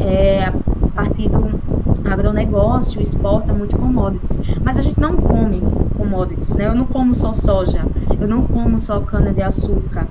É, 0.00 0.44
a 0.44 0.52
partir 0.94 1.28
do 1.28 1.65
agronegócio, 2.12 3.00
exporta 3.00 3.52
muito 3.52 3.76
commodities, 3.76 4.40
mas 4.62 4.78
a 4.78 4.82
gente 4.82 4.98
não 5.00 5.16
come 5.16 5.62
commodities, 5.96 6.54
né? 6.54 6.66
Eu 6.66 6.74
não 6.74 6.86
como 6.86 7.14
só 7.14 7.32
soja, 7.32 7.84
eu 8.20 8.28
não 8.28 8.42
como 8.42 8.78
só 8.78 9.00
cana 9.00 9.32
de 9.32 9.42
açúcar. 9.42 10.06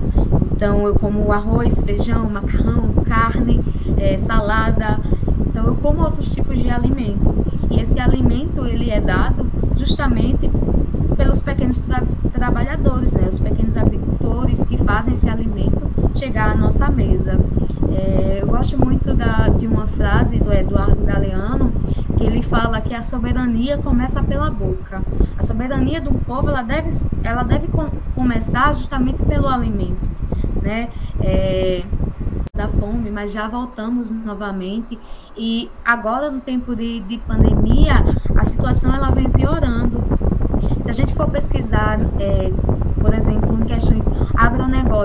Então 0.52 0.86
eu 0.86 0.94
como 0.94 1.32
arroz, 1.32 1.84
feijão, 1.84 2.28
macarrão, 2.30 2.92
carne, 3.04 3.62
é, 3.96 4.16
salada. 4.16 4.98
Então 5.46 5.66
eu 5.66 5.76
como 5.76 6.02
outros 6.02 6.32
tipos 6.32 6.58
de 6.58 6.70
alimento. 6.70 7.34
E 7.70 7.80
esse 7.80 7.98
alimento 7.98 8.66
ele 8.66 8.90
é 8.90 9.00
dado 9.00 9.46
justamente 9.76 10.50
pelos 11.16 11.40
pequenos 11.40 11.78
tra 11.80 12.02
trabalhadores, 12.32 13.12
né? 13.14 13.26
Os 13.28 13.38
pequenos 13.38 13.76
agricultores 13.76 14.64
que 14.64 14.76
fazem 14.78 15.14
esse 15.14 15.28
alimento 15.28 15.86
chegar 16.16 16.50
à 16.50 16.54
nossa 16.54 16.88
mesa. 16.88 17.38
É, 17.92 18.38
eu 18.42 18.46
gosto 18.46 18.78
muito 18.78 19.14
da, 19.14 19.48
de 19.48 19.66
uma 19.66 19.86
frase 19.86 20.38
do 20.38 20.52
Eduardo 20.52 21.04
Galeano 21.04 21.72
que 22.16 22.24
ele 22.24 22.42
fala 22.42 22.80
que 22.80 22.94
a 22.94 23.02
soberania 23.02 23.78
começa 23.78 24.22
pela 24.22 24.50
boca. 24.50 25.02
A 25.38 25.42
soberania 25.42 26.00
do 26.00 26.12
povo 26.24 26.48
ela 26.48 26.62
deve, 26.62 26.90
ela 27.22 27.42
deve 27.42 27.68
com, 27.68 27.88
começar 28.14 28.72
justamente 28.74 29.22
pelo 29.22 29.48
alimento, 29.48 30.08
né? 30.62 30.88
É, 31.20 31.84
da 32.54 32.68
fome, 32.68 33.10
mas 33.10 33.32
já 33.32 33.46
voltamos 33.46 34.10
novamente 34.10 34.98
e 35.36 35.70
agora 35.84 36.30
no 36.30 36.40
tempo 36.40 36.74
de, 36.74 37.00
de 37.00 37.18
pandemia 37.18 38.02
a 38.34 38.44
situação 38.44 38.94
ela 38.94 39.10
vem 39.10 39.28
piorando. 39.28 40.02
Se 40.82 40.88
a 40.88 40.94
gente 40.94 41.12
for 41.14 41.28
pesquisar, 41.28 42.00
é, 42.18 42.50
por 42.98 43.12
exemplo, 43.12 43.52
em 43.60 43.64
questões 43.66 44.08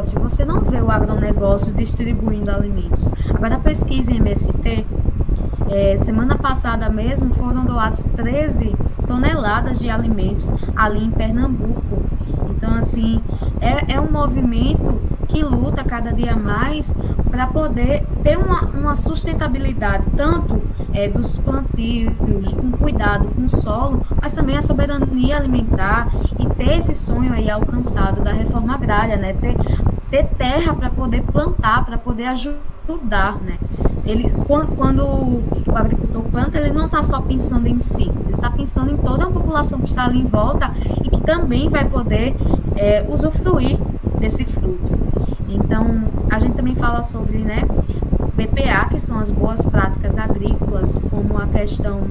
agronegócio, 0.01 0.19
você 0.19 0.43
não 0.43 0.61
vê 0.61 0.81
o 0.81 0.89
agronegócio 0.89 1.73
distribuindo 1.73 2.49
alimentos. 2.49 3.11
Agora 3.29 3.59
pesquise 3.59 4.11
em 4.11 4.17
MST, 4.17 4.85
é, 5.69 5.95
semana 5.97 6.37
passada 6.37 6.89
mesmo 6.89 7.33
foram 7.35 7.63
doados 7.63 8.03
13 8.03 8.75
toneladas 9.07 9.79
de 9.79 9.89
alimentos 9.89 10.51
ali 10.75 11.05
em 11.05 11.11
Pernambuco. 11.11 12.03
Então, 12.49 12.73
assim, 12.73 13.21
é, 13.59 13.93
é 13.93 14.01
um 14.01 14.11
movimento 14.11 14.99
que 15.27 15.43
luta 15.43 15.83
cada 15.83 16.11
dia 16.11 16.35
mais 16.35 16.93
para 17.29 17.47
poder 17.47 18.05
ter 18.21 18.37
uma, 18.37 18.63
uma 18.71 18.93
sustentabilidade, 18.93 20.03
tanto 20.17 20.61
é, 20.93 21.07
dos 21.07 21.37
plantios, 21.37 22.53
um 22.61 22.71
cuidado 22.71 23.29
com 23.29 23.43
o 23.43 23.49
solo, 23.49 24.05
mas 24.21 24.33
também 24.33 24.57
a 24.57 24.61
soberania 24.61 25.37
alimentar 25.37 26.11
e 26.37 26.45
ter 26.49 26.77
esse 26.77 26.93
sonho 26.93 27.33
aí 27.33 27.49
alcançado 27.49 28.21
da 28.21 28.33
reforma 28.33 28.75
agrária, 28.75 29.15
né? 29.15 29.33
Ter, 29.33 29.55
ter 30.11 30.25
terra 30.37 30.75
para 30.75 30.89
poder 30.89 31.23
plantar, 31.23 31.85
para 31.85 31.97
poder 31.97 32.25
ajudar, 32.25 33.41
né? 33.41 33.57
Ele, 34.05 34.29
quando, 34.45 34.75
quando 34.75 35.03
o 35.05 35.43
agricultor 35.73 36.23
planta, 36.23 36.57
ele 36.57 36.71
não 36.71 36.87
está 36.87 37.01
só 37.01 37.21
pensando 37.21 37.67
em 37.67 37.79
si, 37.79 38.03
ele 38.03 38.35
está 38.35 38.49
pensando 38.49 38.91
em 38.91 38.97
toda 38.97 39.23
a 39.23 39.31
população 39.31 39.79
que 39.79 39.87
está 39.87 40.03
ali 40.03 40.19
em 40.19 40.25
volta 40.25 40.73
e 41.03 41.09
que 41.09 41.21
também 41.21 41.69
vai 41.69 41.85
poder 41.85 42.35
é, 42.75 43.05
usufruir 43.07 43.77
desse 44.19 44.43
fruto. 44.43 44.99
Então, 45.47 46.03
a 46.29 46.39
gente 46.39 46.55
também 46.55 46.75
fala 46.75 47.01
sobre 47.01 47.37
né, 47.37 47.63
BPA, 48.35 48.89
que 48.89 48.99
são 48.99 49.17
as 49.17 49.31
boas 49.31 49.63
práticas 49.65 50.17
agrícolas, 50.17 50.99
como 51.09 51.37
a 51.37 51.47
questão 51.47 52.01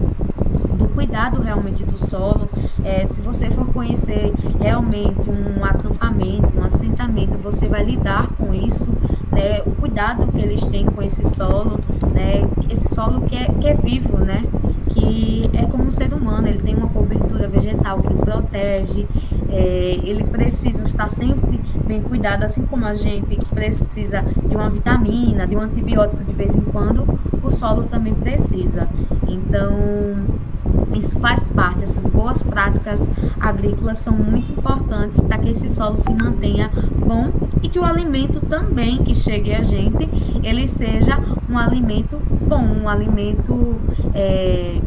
cuidado 0.90 1.40
realmente 1.40 1.84
do 1.84 1.98
solo. 1.98 2.48
É, 2.84 3.04
se 3.04 3.20
você 3.20 3.50
for 3.50 3.66
conhecer 3.66 4.32
realmente 4.60 5.28
um 5.30 5.64
acampamento, 5.64 6.58
um 6.58 6.64
assentamento, 6.64 7.38
você 7.38 7.66
vai 7.66 7.84
lidar 7.84 8.28
com 8.34 8.54
isso, 8.54 8.90
né, 9.30 9.60
o 9.66 9.72
cuidado 9.72 10.26
que 10.26 10.38
eles 10.38 10.66
têm 10.68 10.86
com 10.86 11.02
esse 11.02 11.24
solo, 11.28 11.78
né, 12.12 12.48
esse 12.68 12.92
solo 12.94 13.22
que 13.22 13.36
é, 13.36 13.46
que 13.60 13.68
é 13.68 13.74
vivo, 13.74 14.18
né, 14.18 14.42
que 14.88 15.50
é 15.52 15.64
como 15.66 15.84
um 15.84 15.90
ser 15.90 16.12
humano, 16.12 16.48
ele 16.48 16.58
tem 16.58 16.74
uma 16.74 16.88
cobertura 16.88 17.48
vegetal 17.48 18.00
que 18.00 18.12
o 18.12 18.16
protege, 18.16 19.06
é, 19.48 20.00
ele 20.02 20.24
precisa 20.24 20.84
estar 20.84 21.08
sempre 21.08 21.60
bem 21.86 22.02
cuidado, 22.02 22.44
assim 22.44 22.62
como 22.66 22.86
a 22.86 22.94
gente 22.94 23.36
precisa 23.46 24.22
de 24.22 24.54
uma 24.54 24.70
vitamina, 24.70 25.46
de 25.46 25.56
um 25.56 25.60
antibiótico 25.60 26.24
de 26.24 26.32
vez 26.32 26.56
em 26.56 26.60
quando, 26.60 27.18
o 27.42 27.50
solo 27.50 27.84
também 27.84 28.14
precisa. 28.14 28.88
Então, 29.26 29.70
isso 30.94 31.18
faz 31.20 31.50
parte, 31.50 31.84
essas 31.84 32.08
boas 32.10 32.42
práticas 32.42 33.08
agrícolas 33.38 33.98
são 33.98 34.14
muito 34.14 34.52
importantes 34.52 35.20
para 35.20 35.38
que 35.38 35.50
esse 35.50 35.68
solo 35.68 35.98
se 35.98 36.12
mantenha 36.12 36.70
bom 37.06 37.30
e 37.62 37.68
que 37.68 37.78
o 37.78 37.84
alimento 37.84 38.40
também 38.40 38.98
que 38.98 39.14
chegue 39.14 39.54
a 39.54 39.62
gente, 39.62 40.08
ele 40.42 40.66
seja 40.66 41.18
um 41.48 41.58
alimento 41.58 42.18
bom, 42.46 42.62
um 42.82 42.88
alimento 42.88 43.76
é, 44.14 44.78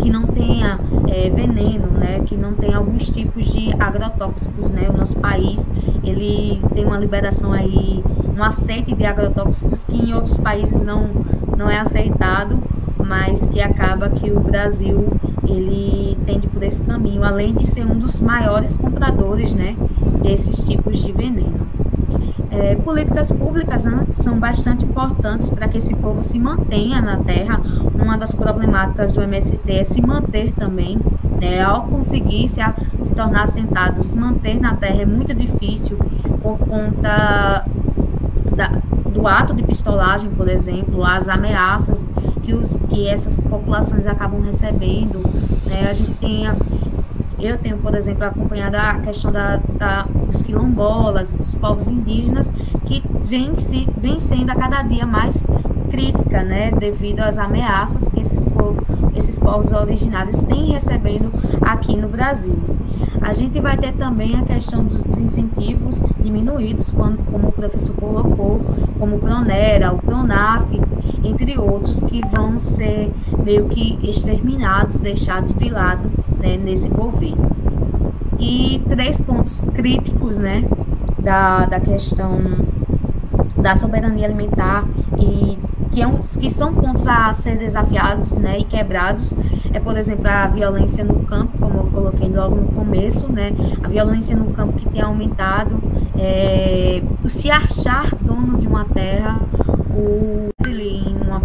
que 0.00 0.10
não 0.10 0.26
tenha 0.26 0.78
é, 1.08 1.30
veneno, 1.30 1.86
né, 1.92 2.20
que 2.26 2.36
não 2.36 2.54
tenha 2.54 2.76
alguns 2.76 3.08
tipos 3.08 3.46
de 3.46 3.72
agrotóxicos, 3.78 4.70
né, 4.72 4.88
o 4.88 4.96
nosso 4.96 5.18
país, 5.18 5.70
ele 6.02 6.60
tem 6.74 6.84
uma 6.84 6.98
liberação 6.98 7.52
aí, 7.52 8.02
um 8.36 8.42
aceite 8.42 8.94
de 8.94 9.04
agrotóxicos 9.04 9.84
que 9.84 9.96
em 9.96 10.12
outros 10.12 10.36
países 10.36 10.82
não, 10.82 11.10
não 11.56 11.70
é 11.70 11.78
aceitado, 11.78 12.58
mas 13.04 13.46
que 13.46 13.60
acaba 13.60 14.08
que 14.08 14.30
o 14.30 14.40
Brasil, 14.40 15.08
ele 15.46 16.16
tende 16.24 16.48
por 16.48 16.62
esse 16.62 16.82
caminho, 16.82 17.24
além 17.24 17.54
de 17.54 17.66
ser 17.66 17.86
um 17.86 17.98
dos 17.98 18.20
maiores 18.20 18.74
compradores, 18.74 19.54
né, 19.54 19.76
desses 20.22 20.64
tipos 20.64 20.98
de 20.98 21.12
veneno. 21.12 21.66
É, 22.50 22.76
políticas 22.76 23.32
públicas 23.32 23.84
né, 23.84 24.06
são 24.12 24.38
bastante 24.38 24.84
importantes 24.84 25.50
para 25.50 25.66
que 25.66 25.78
esse 25.78 25.92
povo 25.94 26.22
se 26.22 26.38
mantenha 26.38 27.00
na 27.00 27.16
terra. 27.16 27.60
Uma 27.94 28.16
das 28.16 28.32
problemáticas 28.32 29.12
do 29.12 29.22
MST 29.22 29.60
é 29.72 29.82
se 29.82 30.00
manter 30.00 30.52
também. 30.52 30.98
Né, 31.40 31.60
ao 31.60 31.88
conseguir 31.88 32.48
se, 32.48 32.60
a, 32.60 32.72
se 33.02 33.12
tornar 33.14 33.42
assentado, 33.42 34.02
se 34.04 34.16
manter 34.16 34.60
na 34.60 34.74
terra 34.76 35.02
é 35.02 35.06
muito 35.06 35.34
difícil 35.34 35.98
por 36.40 36.58
conta 36.58 37.66
da, 38.54 38.68
do 39.10 39.26
ato 39.26 39.52
de 39.52 39.64
pistolagem, 39.64 40.30
por 40.30 40.48
exemplo, 40.48 41.04
as 41.04 41.28
ameaças 41.28 42.06
que, 42.44 42.54
os, 42.54 42.76
que 42.88 43.08
essas 43.08 43.40
populações 43.40 44.06
acabam 44.06 44.42
recebendo. 44.42 45.18
Né, 45.66 45.88
a 45.88 45.92
gente 45.92 46.12
tem 46.14 46.46
eu 47.38 47.58
tenho, 47.58 47.76
por 47.76 47.94
exemplo, 47.94 48.24
acompanhado 48.24 48.76
a 48.76 48.94
questão 49.00 49.30
da, 49.30 49.60
da, 49.76 50.04
dos 50.04 50.42
quilombolas, 50.42 51.34
dos 51.34 51.54
povos 51.54 51.88
indígenas, 51.88 52.50
que 52.86 53.02
vem, 53.22 53.54
se, 53.58 53.86
vem 53.98 54.18
sendo 54.18 54.50
a 54.50 54.54
cada 54.54 54.82
dia 54.82 55.04
mais 55.04 55.46
crítica, 55.90 56.42
né, 56.42 56.70
devido 56.70 57.20
às 57.20 57.38
ameaças 57.38 58.08
que 58.08 58.20
esses 58.20 58.44
povos, 58.44 58.78
esses 59.14 59.38
povos 59.38 59.72
originários 59.72 60.42
têm 60.44 60.72
recebendo 60.72 61.30
aqui 61.60 61.94
no 61.96 62.08
Brasil. 62.08 62.56
A 63.20 63.32
gente 63.32 63.60
vai 63.60 63.76
ter 63.76 63.92
também 63.92 64.36
a 64.36 64.42
questão 64.42 64.84
dos 64.84 65.04
incentivos 65.18 66.02
diminuídos, 66.20 66.92
quando, 66.92 67.18
como 67.30 67.48
o 67.48 67.52
professor 67.52 67.94
colocou, 67.96 68.60
como 68.98 69.16
o 69.16 69.18
Pronera, 69.18 69.92
o 69.92 69.98
Pronaf, 69.98 70.68
entre 71.24 71.58
outros, 71.58 72.02
que 72.02 72.20
vão 72.34 72.58
ser 72.60 73.10
meio 73.44 73.68
que 73.68 73.98
exterminados, 74.02 75.00
deixados 75.00 75.54
de 75.54 75.70
lado 75.70 76.10
né, 76.38 76.56
nesse 76.56 76.88
governo. 76.88 77.50
e 78.38 78.80
três 78.88 79.20
pontos 79.20 79.60
críticos, 79.72 80.36
né, 80.36 80.64
da, 81.18 81.66
da 81.66 81.80
questão 81.80 82.38
da 83.56 83.74
soberania 83.74 84.26
alimentar 84.26 84.84
e 85.18 85.58
que, 85.90 86.02
é 86.02 86.06
um, 86.06 86.18
que 86.18 86.50
são 86.50 86.74
pontos 86.74 87.06
a 87.06 87.32
ser 87.32 87.56
desafiados 87.56 88.36
né, 88.36 88.58
e 88.58 88.64
quebrados, 88.64 89.32
é, 89.72 89.78
por 89.78 89.96
exemplo, 89.96 90.28
a 90.28 90.48
violência 90.48 91.04
no 91.04 91.20
campo, 91.20 91.56
como 91.58 91.78
eu 91.78 91.86
coloquei 91.86 92.28
logo 92.28 92.56
no 92.56 92.66
começo, 92.72 93.32
né, 93.32 93.52
a 93.82 93.88
violência 93.88 94.36
no 94.36 94.46
campo 94.46 94.72
que 94.74 94.88
tem 94.88 95.00
aumentado, 95.00 95.80
é, 96.18 97.00
o 97.22 97.28
se 97.28 97.50
achar 97.50 98.14
dono 98.20 98.58
de 98.58 98.66
uma 98.66 98.84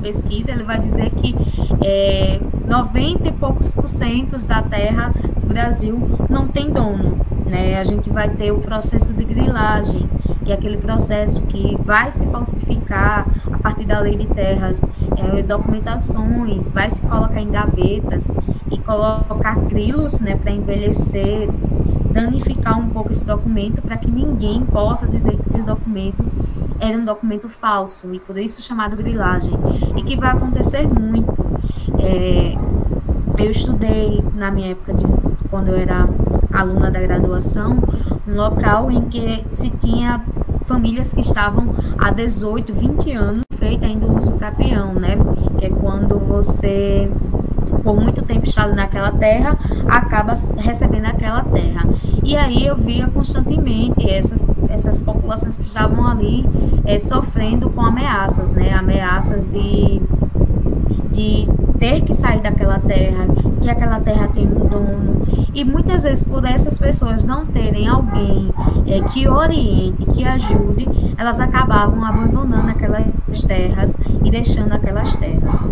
pesquisa, 0.10 0.52
ele 0.52 0.64
vai 0.64 0.80
dizer 0.80 1.12
que 1.12 1.36
é, 1.84 2.40
90 2.68 3.28
e 3.28 3.32
poucos 3.32 3.72
por 3.72 3.88
cento 3.88 4.36
da 4.48 4.64
terra 4.64 5.14
do 5.14 5.48
Brasil 5.48 6.00
não 6.28 6.48
tem 6.48 6.72
dono. 6.72 7.20
Né? 7.46 7.80
A 7.80 7.84
gente 7.84 8.10
vai 8.10 8.30
ter 8.30 8.52
o 8.52 8.60
processo 8.60 9.14
de 9.14 9.24
grilagem, 9.24 10.10
que 10.44 10.52
é 10.52 10.56
aquele 10.56 10.78
processo 10.78 11.44
que 11.44 11.78
vai 11.80 12.12
se 12.12 12.26
falsificar 12.28 13.28
a 13.52 13.58
partir 13.60 13.86
da 13.86 14.00
lei 14.00 14.18
de 14.18 14.26
terras, 14.28 14.84
é, 15.18 15.44
documentações, 15.44 16.72
vai 16.72 16.90
se 16.90 17.02
colocar 17.02 17.42
em 17.42 17.52
gavetas 17.52 18.34
e 18.72 18.78
colocar 18.80 19.60
grilos 19.68 20.20
né, 20.22 20.36
para 20.36 20.52
envelhecer, 20.52 21.50
danificar 22.12 22.80
um 22.80 22.90
pouco 22.90 23.12
esse 23.12 23.26
documento 23.26 23.82
para 23.82 23.98
que 23.98 24.10
ninguém 24.10 24.62
possa 24.66 25.08
dizer 25.08 25.36
que 25.36 25.42
aquele 25.50 25.64
documento 25.64 26.24
era 26.80 26.98
um 26.98 27.06
documento 27.06 27.50
falso 27.50 28.14
e 28.14 28.20
por 28.20 28.38
isso 28.38 28.62
chamado 28.62 28.96
grilagem 28.96 29.54
e 29.96 30.04
que 30.04 30.16
vai 30.16 30.32
acontecer 30.32 30.88
muito. 30.88 31.46
É, 32.00 32.56
eu 33.44 33.52
estudei 33.52 34.24
na 34.34 34.52
minha 34.52 34.72
época 34.72 34.94
de 34.94 35.06
quando 35.50 35.70
eu 35.70 35.76
era 35.76 36.08
aluna 36.54 36.92
da 36.92 37.00
graduação, 37.00 37.80
um 38.28 38.36
local 38.36 38.92
em 38.92 39.02
que 39.04 39.44
se 39.48 39.70
tinha 39.70 40.24
famílias 40.66 41.14
que 41.14 41.22
estavam 41.22 41.74
há 41.98 42.12
18, 42.12 42.74
20 42.74 43.12
anos 43.14 43.44
feita 43.58 43.86
ainda 43.86 44.06
o 44.06 44.18
uso 44.18 44.32
capião, 44.34 44.94
né? 44.94 45.18
Que 45.58 45.66
é 45.66 45.70
quando 45.70 46.18
você 46.18 47.12
por 47.80 48.00
muito 48.00 48.22
tempo 48.24 48.46
está 48.46 48.68
naquela 48.68 49.12
terra, 49.12 49.58
acaba 49.88 50.34
recebendo 50.58 51.06
aquela 51.06 51.44
terra. 51.44 51.88
E 52.24 52.36
aí 52.36 52.66
eu 52.66 52.76
via 52.76 53.08
constantemente 53.08 54.10
essas, 54.10 54.48
essas 54.70 55.00
populações 55.00 55.58
que 55.58 55.66
estavam 55.66 56.06
ali 56.08 56.46
é, 56.86 57.00
sofrendo 57.00 57.70
com 57.70 57.82
ameaças, 57.82 58.52
né? 58.52 58.74
Ameaças 58.74 59.48
de, 59.48 60.02
de 61.12 61.48
ter 61.80 62.02
que 62.02 62.14
sair 62.14 62.42
daquela 62.42 62.80
terra, 62.80 63.28
que 63.62 63.70
aquela 63.70 64.00
terra 64.00 64.28
tem 64.30 64.48
um 64.48 64.68
dono. 64.68 65.28
E 65.54 65.64
muitas 65.64 66.04
vezes, 66.04 66.24
por 66.24 66.46
essas 66.46 66.78
pessoas 66.78 67.24
não 67.24 67.46
terem 67.46 67.88
alguém 67.88 68.52
é, 68.88 69.02
que 69.02 69.28
oriente, 69.28 70.06
que 70.06 70.24
ajude, 70.24 70.88
elas 71.18 71.40
acabavam 71.40 72.04
abandonando 72.04 72.70
aquelas 72.70 73.44
terras 73.48 73.96
e 74.24 74.32
deixando 74.32 74.74
aquelas 74.74 75.16
terras. 75.16 75.64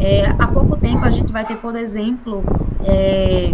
É, 0.00 0.32
há 0.38 0.46
pouco 0.46 0.76
tempo 0.76 1.04
a 1.04 1.10
gente 1.10 1.32
vai 1.32 1.44
ter, 1.44 1.56
por 1.56 1.76
exemplo, 1.76 2.42
é, 2.84 3.52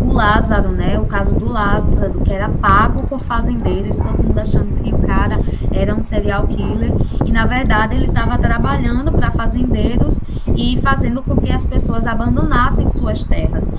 o 0.00 0.12
Lázaro, 0.12 0.70
né? 0.70 0.98
O 0.98 1.04
caso 1.06 1.34
do 1.34 1.46
Lázaro, 1.46 2.20
que 2.20 2.32
era 2.32 2.48
pago 2.48 3.06
por 3.06 3.20
fazendeiros, 3.20 3.98
todo 3.98 4.22
mundo 4.22 4.38
achando 4.38 4.82
que 4.82 4.92
o 4.92 4.98
cara 4.98 5.40
era 5.72 5.94
um 5.94 6.02
serial 6.02 6.46
killer, 6.46 6.92
e 7.24 7.30
na 7.30 7.44
verdade 7.44 7.96
ele 7.96 8.06
estava 8.06 8.38
trabalhando 8.38 9.12
para 9.12 9.30
fazendeiros 9.30 10.18
e 10.58 10.76
fazendo 10.82 11.22
com 11.22 11.36
que 11.36 11.52
as 11.52 11.64
pessoas 11.64 12.04
abandonassem 12.04 12.88
suas 12.88 13.22
terras. 13.22 13.70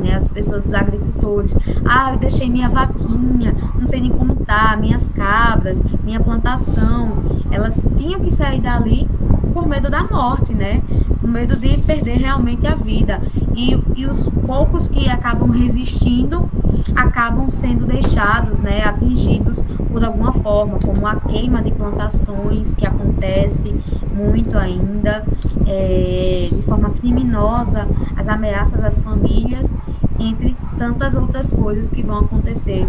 Né, 0.00 0.14
as 0.14 0.30
pessoas, 0.30 0.66
os 0.66 0.72
agricultores, 0.72 1.54
ah, 1.84 2.12
eu 2.12 2.18
deixei 2.18 2.48
minha 2.48 2.68
vaquinha, 2.68 3.54
não 3.74 3.84
sei 3.84 4.00
nem 4.00 4.10
como 4.10 4.36
tá, 4.36 4.76
minhas 4.80 5.08
cabras, 5.10 5.82
minha 6.02 6.20
plantação, 6.20 7.12
elas 7.50 7.86
tinham 7.96 8.20
que 8.20 8.32
sair 8.32 8.60
dali 8.60 9.08
por 9.52 9.66
medo 9.66 9.90
da 9.90 10.04
morte, 10.04 10.54
né? 10.54 10.80
Com 11.28 11.32
medo 11.32 11.56
de 11.56 11.76
perder 11.76 12.16
realmente 12.16 12.66
a 12.66 12.74
vida. 12.74 13.20
E, 13.54 13.78
e 13.96 14.06
os 14.06 14.24
poucos 14.46 14.88
que 14.88 15.10
acabam 15.10 15.50
resistindo 15.50 16.48
acabam 16.96 17.50
sendo 17.50 17.84
deixados, 17.84 18.60
né, 18.60 18.82
atingidos 18.82 19.62
por 19.92 20.02
alguma 20.02 20.32
forma, 20.32 20.78
como 20.78 21.06
a 21.06 21.16
queima 21.16 21.62
de 21.62 21.70
plantações, 21.70 22.72
que 22.72 22.86
acontece 22.86 23.74
muito 24.10 24.56
ainda, 24.56 25.22
é, 25.66 26.48
de 26.50 26.62
forma 26.62 26.88
criminosa, 26.92 27.86
as 28.16 28.26
ameaças 28.26 28.82
às 28.82 29.02
famílias, 29.02 29.76
entre 30.18 30.56
tantas 30.78 31.14
outras 31.14 31.52
coisas 31.52 31.90
que 31.90 32.02
vão 32.02 32.20
acontecer 32.20 32.88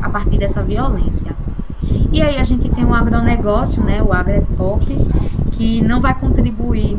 a 0.00 0.08
partir 0.08 0.38
dessa 0.38 0.62
violência. 0.62 1.34
E 2.12 2.22
aí 2.22 2.38
a 2.38 2.44
gente 2.44 2.68
tem 2.68 2.84
um 2.84 2.94
agronegócio, 2.94 3.82
né, 3.82 4.00
o 4.00 4.12
agrepop, 4.12 4.86
que 5.50 5.82
não 5.82 6.00
vai 6.00 6.14
contribuir 6.14 6.96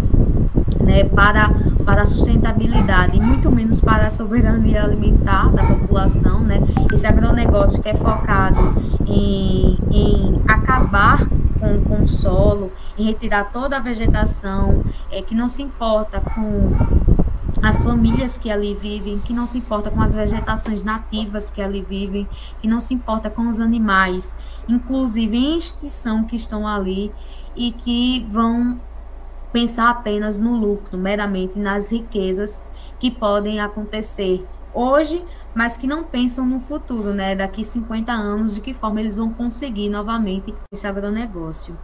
né, 0.84 1.04
para, 1.06 1.50
para 1.86 2.02
a 2.02 2.06
sustentabilidade 2.06 3.18
e 3.18 3.22
muito 3.22 3.52
menos 3.52 3.80
para 3.80 4.08
a 4.08 4.12
soberania 4.12 4.84
alimentar 4.84 5.50
da 5.52 5.64
população. 5.64 6.42
Né? 6.42 6.60
Esse 6.94 7.08
agronegócio 7.08 7.82
que 7.82 7.90
é 7.90 7.94
focado 7.94 8.76
em, 9.06 9.78
em 9.92 10.42
acabar 10.48 11.28
com, 11.60 11.82
com 11.84 12.04
o 12.04 12.08
solo, 12.08 12.72
em 12.98 13.06
retirar 13.06 13.52
toda 13.52 13.78
a 13.78 13.80
vegetação, 13.80 14.84
é, 15.12 15.22
que 15.22 15.36
não 15.36 15.48
se 15.48 15.62
importa 15.62 16.20
com 16.20 16.72
as 17.62 17.84
famílias 17.84 18.38
que 18.38 18.50
ali 18.50 18.74
vivem, 18.74 19.20
que 19.20 19.34
não 19.34 19.46
se 19.46 19.58
importa 19.58 19.92
com 19.92 20.02
as 20.02 20.16
vegetações 20.16 20.84
nativas 20.84 21.52
que 21.52 21.62
ali 21.62 21.86
vivem, 21.88 22.28
que 22.60 22.68
não 22.68 22.80
se 22.80 22.94
importa 22.94 23.30
com 23.30 23.48
os 23.48 23.60
animais, 23.60 24.34
inclusive 24.68 25.38
em 25.38 25.58
extinção 25.58 26.24
que 26.24 26.36
estão 26.36 26.68
ali 26.68 27.12
e 27.56 27.72
que 27.72 28.26
vão 28.30 28.80
pensar 29.52 29.90
apenas 29.90 30.40
no 30.40 30.56
lucro, 30.56 30.98
meramente 30.98 31.60
nas 31.60 31.92
riquezas 31.92 32.62
que 33.00 33.12
podem 33.12 33.60
acontecer 33.60 34.46
hoje, 34.74 35.24
mas 35.54 35.78
que 35.78 35.86
não 35.86 36.04
pensam 36.04 36.46
no 36.46 36.60
futuro, 36.60 37.14
né? 37.14 37.36
Daqui 37.36 37.64
50 37.64 38.12
anos, 38.12 38.56
de 38.56 38.62
que 38.62 38.74
forma 38.74 39.02
eles 39.02 39.18
vão 39.18 39.32
conseguir 39.34 39.90
novamente 39.90 40.54
esse 40.72 40.88
agronegócio. 40.88 41.78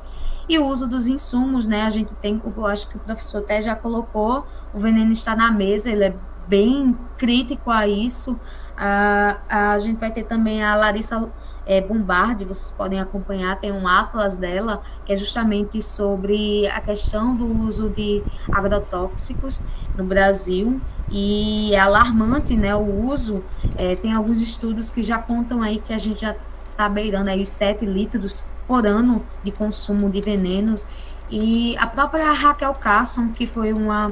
E 0.48 0.58
o 0.58 0.66
uso 0.66 0.88
dos 0.88 1.08
insumos, 1.08 1.68
né? 1.68 1.82
A 1.82 1.90
gente 1.90 2.16
tem, 2.16 2.42
eu 2.46 2.66
acho 2.66 2.88
que 2.90 2.96
o 2.96 3.00
professor 3.00 3.40
até 3.40 3.62
já 3.62 3.76
colocou, 3.76 4.46
o 4.74 4.80
veneno 4.80 5.12
está 5.12 5.36
na 5.36 5.52
mesa, 5.52 5.90
ele 5.90 6.06
é 6.06 6.16
bem 6.48 6.98
crítico 7.18 7.70
a 7.70 7.88
isso. 7.88 8.40
A, 8.78 9.74
a 9.74 9.80
gente 9.80 10.00
vai 10.00 10.12
ter 10.12 10.24
também 10.24 10.64
a 10.64 10.76
Larissa 10.76 11.30
é, 11.68 11.82
Bombardi, 11.82 12.46
vocês 12.46 12.72
podem 12.72 13.00
acompanhar, 13.00 13.60
tem 13.60 13.74
um 13.74 13.86
atlas 13.86 14.38
dela, 14.38 14.82
que 15.06 15.12
é 15.12 15.18
justamente 15.18 15.82
sobre 15.82 16.66
a 16.68 16.80
questão 16.80 17.36
do 17.36 17.46
uso 17.66 17.90
de 17.90 18.24
agrotóxicos 18.50 19.60
no 19.98 20.06
Brasil, 20.06 20.80
e 21.10 21.76
é 21.76 21.80
alarmante, 21.80 22.56
né, 22.56 22.74
o 22.74 23.06
uso, 23.06 23.44
é, 23.76 23.98
tem 23.98 24.14
alguns 24.14 24.42
estudos 24.42 24.90
que 24.90 25.04
já 25.04 25.18
contam 25.18 25.62
aí 25.62 25.80
que 25.80 25.94
a 25.94 25.98
gente 25.98 26.22
já 26.22 26.36
está 26.72 26.88
beirando 26.88 27.30
aí 27.30 27.42
os 27.42 27.50
7 27.50 27.86
litros 27.86 28.48
por 28.66 28.88
ano 28.88 29.26
de 29.44 29.52
consumo 29.52 30.10
de 30.10 30.22
venenos, 30.22 30.88
e 31.30 31.76
a 31.78 31.86
própria 31.86 32.32
Raquel 32.32 32.74
Carson, 32.76 33.34
que 33.34 33.46
foi 33.46 33.74
uma, 33.74 34.10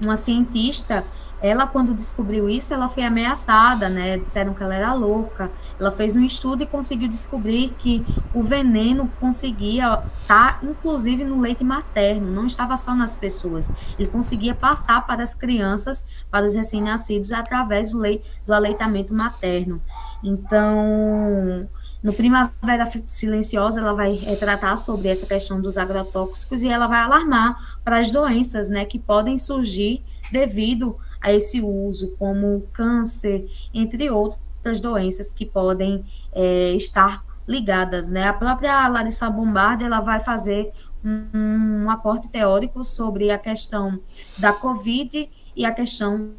uma 0.00 0.16
cientista, 0.16 1.04
ela 1.42 1.66
quando 1.66 1.92
descobriu 1.92 2.48
isso, 2.48 2.72
ela 2.72 2.88
foi 2.88 3.02
ameaçada, 3.02 3.88
né, 3.88 4.16
disseram 4.18 4.54
que 4.54 4.62
ela 4.62 4.74
era 4.74 4.92
louca, 4.94 5.50
ela 5.78 5.90
fez 5.90 6.16
um 6.16 6.24
estudo 6.24 6.62
e 6.62 6.66
conseguiu 6.66 7.08
descobrir 7.08 7.74
que 7.78 8.04
o 8.34 8.42
veneno 8.42 9.10
conseguia 9.20 10.02
estar, 10.22 10.60
tá, 10.60 10.66
inclusive, 10.66 11.24
no 11.24 11.40
leite 11.40 11.62
materno, 11.62 12.30
não 12.30 12.46
estava 12.46 12.76
só 12.76 12.94
nas 12.94 13.14
pessoas. 13.14 13.70
Ele 13.98 14.08
conseguia 14.08 14.54
passar 14.54 15.06
para 15.06 15.22
as 15.22 15.34
crianças, 15.34 16.06
para 16.30 16.46
os 16.46 16.54
recém-nascidos, 16.54 17.32
através 17.32 17.90
do, 17.90 17.98
leite, 17.98 18.24
do 18.46 18.54
aleitamento 18.54 19.12
materno. 19.12 19.80
Então, 20.24 21.68
no 22.02 22.12
Primavera 22.12 22.90
Silenciosa, 23.06 23.80
ela 23.80 23.92
vai 23.92 24.18
tratar 24.38 24.76
sobre 24.76 25.08
essa 25.08 25.26
questão 25.26 25.60
dos 25.60 25.76
agrotóxicos 25.76 26.62
e 26.62 26.68
ela 26.68 26.86
vai 26.86 27.00
alarmar 27.00 27.78
para 27.84 27.98
as 27.98 28.10
doenças 28.10 28.70
né, 28.70 28.84
que 28.84 28.98
podem 28.98 29.36
surgir 29.36 30.02
devido 30.32 30.96
a 31.20 31.32
esse 31.32 31.60
uso, 31.60 32.16
como 32.16 32.66
câncer, 32.72 33.46
entre 33.74 34.10
outros 34.10 34.45
outras 34.66 34.80
doenças 34.80 35.32
que 35.32 35.46
podem 35.46 36.04
é, 36.32 36.72
estar 36.72 37.24
ligadas, 37.46 38.08
né? 38.08 38.26
A 38.26 38.32
própria 38.32 38.88
Larissa 38.88 39.30
Bombardi, 39.30 39.84
ela 39.84 40.00
vai 40.00 40.20
fazer 40.20 40.72
um, 41.04 41.84
um 41.84 41.90
aporte 41.90 42.28
teórico 42.28 42.82
sobre 42.82 43.30
a 43.30 43.38
questão 43.38 44.00
da 44.36 44.52
Covid 44.52 45.30
e 45.54 45.64
a 45.64 45.72
questão 45.72 46.32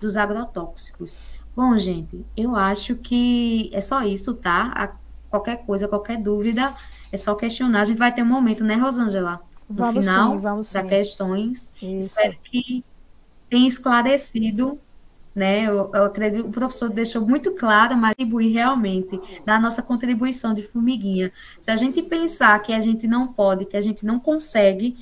dos 0.00 0.16
agrotóxicos. 0.16 1.14
Bom, 1.54 1.76
gente, 1.76 2.24
eu 2.34 2.56
acho 2.56 2.96
que 2.96 3.70
é 3.72 3.80
só 3.80 4.02
isso, 4.02 4.34
tá? 4.34 4.72
A 4.74 4.92
qualquer 5.28 5.64
coisa, 5.66 5.86
qualquer 5.86 6.16
dúvida, 6.16 6.74
é 7.12 7.16
só 7.16 7.34
questionar. 7.34 7.82
A 7.82 7.84
gente 7.84 7.98
vai 7.98 8.12
ter 8.12 8.22
um 8.22 8.26
momento, 8.26 8.64
né, 8.64 8.76
Rosângela? 8.76 9.42
No 9.68 9.76
vamos 9.76 10.04
final 10.04 10.32
sim, 10.32 10.40
vamos 10.40 10.72
das 10.72 10.88
questões. 10.88 11.68
Isso. 11.80 12.08
Espero 12.08 12.36
que 12.44 12.84
tenha 13.50 13.68
esclarecido 13.68 14.78
né? 15.34 15.64
Eu, 15.64 15.90
eu 15.92 16.04
acredito, 16.04 16.46
o 16.46 16.50
professor 16.50 16.88
deixou 16.88 17.26
muito 17.26 17.52
claro, 17.52 17.96
mas 17.96 18.14
contribuir 18.14 18.52
realmente 18.52 19.20
da 19.44 19.58
nossa 19.58 19.82
contribuição 19.82 20.54
de 20.54 20.62
formiguinha. 20.62 21.32
Se 21.60 21.70
a 21.70 21.76
gente 21.76 22.02
pensar 22.02 22.60
que 22.62 22.72
a 22.72 22.80
gente 22.80 23.06
não 23.06 23.26
pode, 23.26 23.64
que 23.64 23.76
a 23.76 23.80
gente 23.80 24.06
não 24.06 24.20
consegue, 24.20 24.96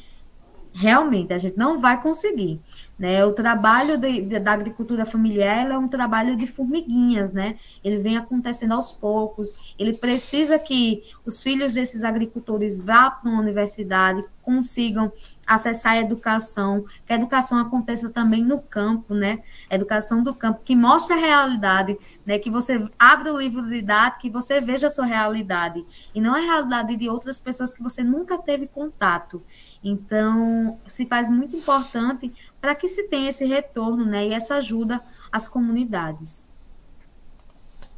realmente 0.75 1.33
a 1.33 1.39
gente 1.39 1.57
não 1.57 1.79
vai 1.79 2.01
conseguir. 2.01 2.61
Né? 2.99 3.25
O 3.25 3.33
trabalho 3.33 3.99
de, 3.99 4.23
de, 4.23 4.39
da 4.39 4.53
agricultura 4.53 5.05
familiar 5.05 5.71
é 5.71 5.77
um 5.77 5.89
trabalho 5.89 6.37
de 6.37 6.47
formiguinhas, 6.47 7.33
né? 7.33 7.57
Ele 7.83 7.99
vem 7.99 8.17
acontecendo 8.17 8.73
aos 8.73 8.93
poucos. 8.93 9.55
Ele 9.79 9.93
precisa 9.93 10.59
que 10.59 11.03
os 11.27 11.43
filhos 11.43 11.75
desses 11.75 12.05
agricultores 12.05 12.83
vá 12.83 13.11
para 13.11 13.31
uma 13.31 13.41
universidade, 13.41 14.25
consigam 14.43 15.13
acessar 15.55 15.93
a 15.93 16.01
educação, 16.01 16.85
que 17.05 17.13
a 17.13 17.17
educação 17.17 17.59
aconteça 17.59 18.11
também 18.11 18.45
no 18.45 18.61
campo, 18.61 19.15
né? 19.15 19.43
A 19.71 19.75
educação 19.75 20.23
do 20.23 20.35
campo, 20.35 20.61
que 20.65 20.77
mostre 20.77 21.15
a 21.15 21.19
realidade, 21.19 21.99
né? 22.25 22.39
Que 22.39 22.51
você 22.51 22.87
abra 22.99 23.33
o 23.33 23.41
livro 23.41 23.63
dados, 23.83 24.19
que 24.19 24.31
você 24.31 24.61
veja 24.61 24.87
a 24.87 24.91
sua 24.91 25.07
realidade, 25.07 25.85
e 26.15 26.21
não 26.21 26.35
a 26.35 26.41
realidade 26.41 26.97
de 26.97 27.09
outras 27.09 27.41
pessoas 27.41 27.75
que 27.75 27.83
você 27.83 28.03
nunca 28.03 28.39
teve 28.39 28.67
contato. 28.67 29.43
Então, 29.83 30.79
se 30.87 31.07
faz 31.07 31.29
muito 31.29 31.57
importante 31.57 32.33
para 32.61 32.75
que 32.75 32.89
se 32.89 33.09
tenha 33.09 33.29
esse 33.29 33.45
retorno 33.45 34.05
né, 34.05 34.29
e 34.29 34.33
essa 34.33 34.57
ajuda 34.57 35.01
às 35.31 35.49
comunidades. 35.49 36.49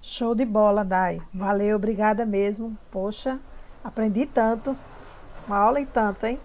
Show 0.01 0.35
de 0.35 0.45
bola, 0.45 0.85
Dai. 0.85 1.21
Valeu, 1.33 1.77
obrigada 1.77 2.27
mesmo. 2.27 2.77
Poxa, 2.91 3.39
aprendi 3.83 4.27
tanto. 4.27 4.77
Uma 5.47 5.59
aula 5.59 5.81
e 5.81 5.87
tanto, 5.87 6.25
hein? 6.27 6.41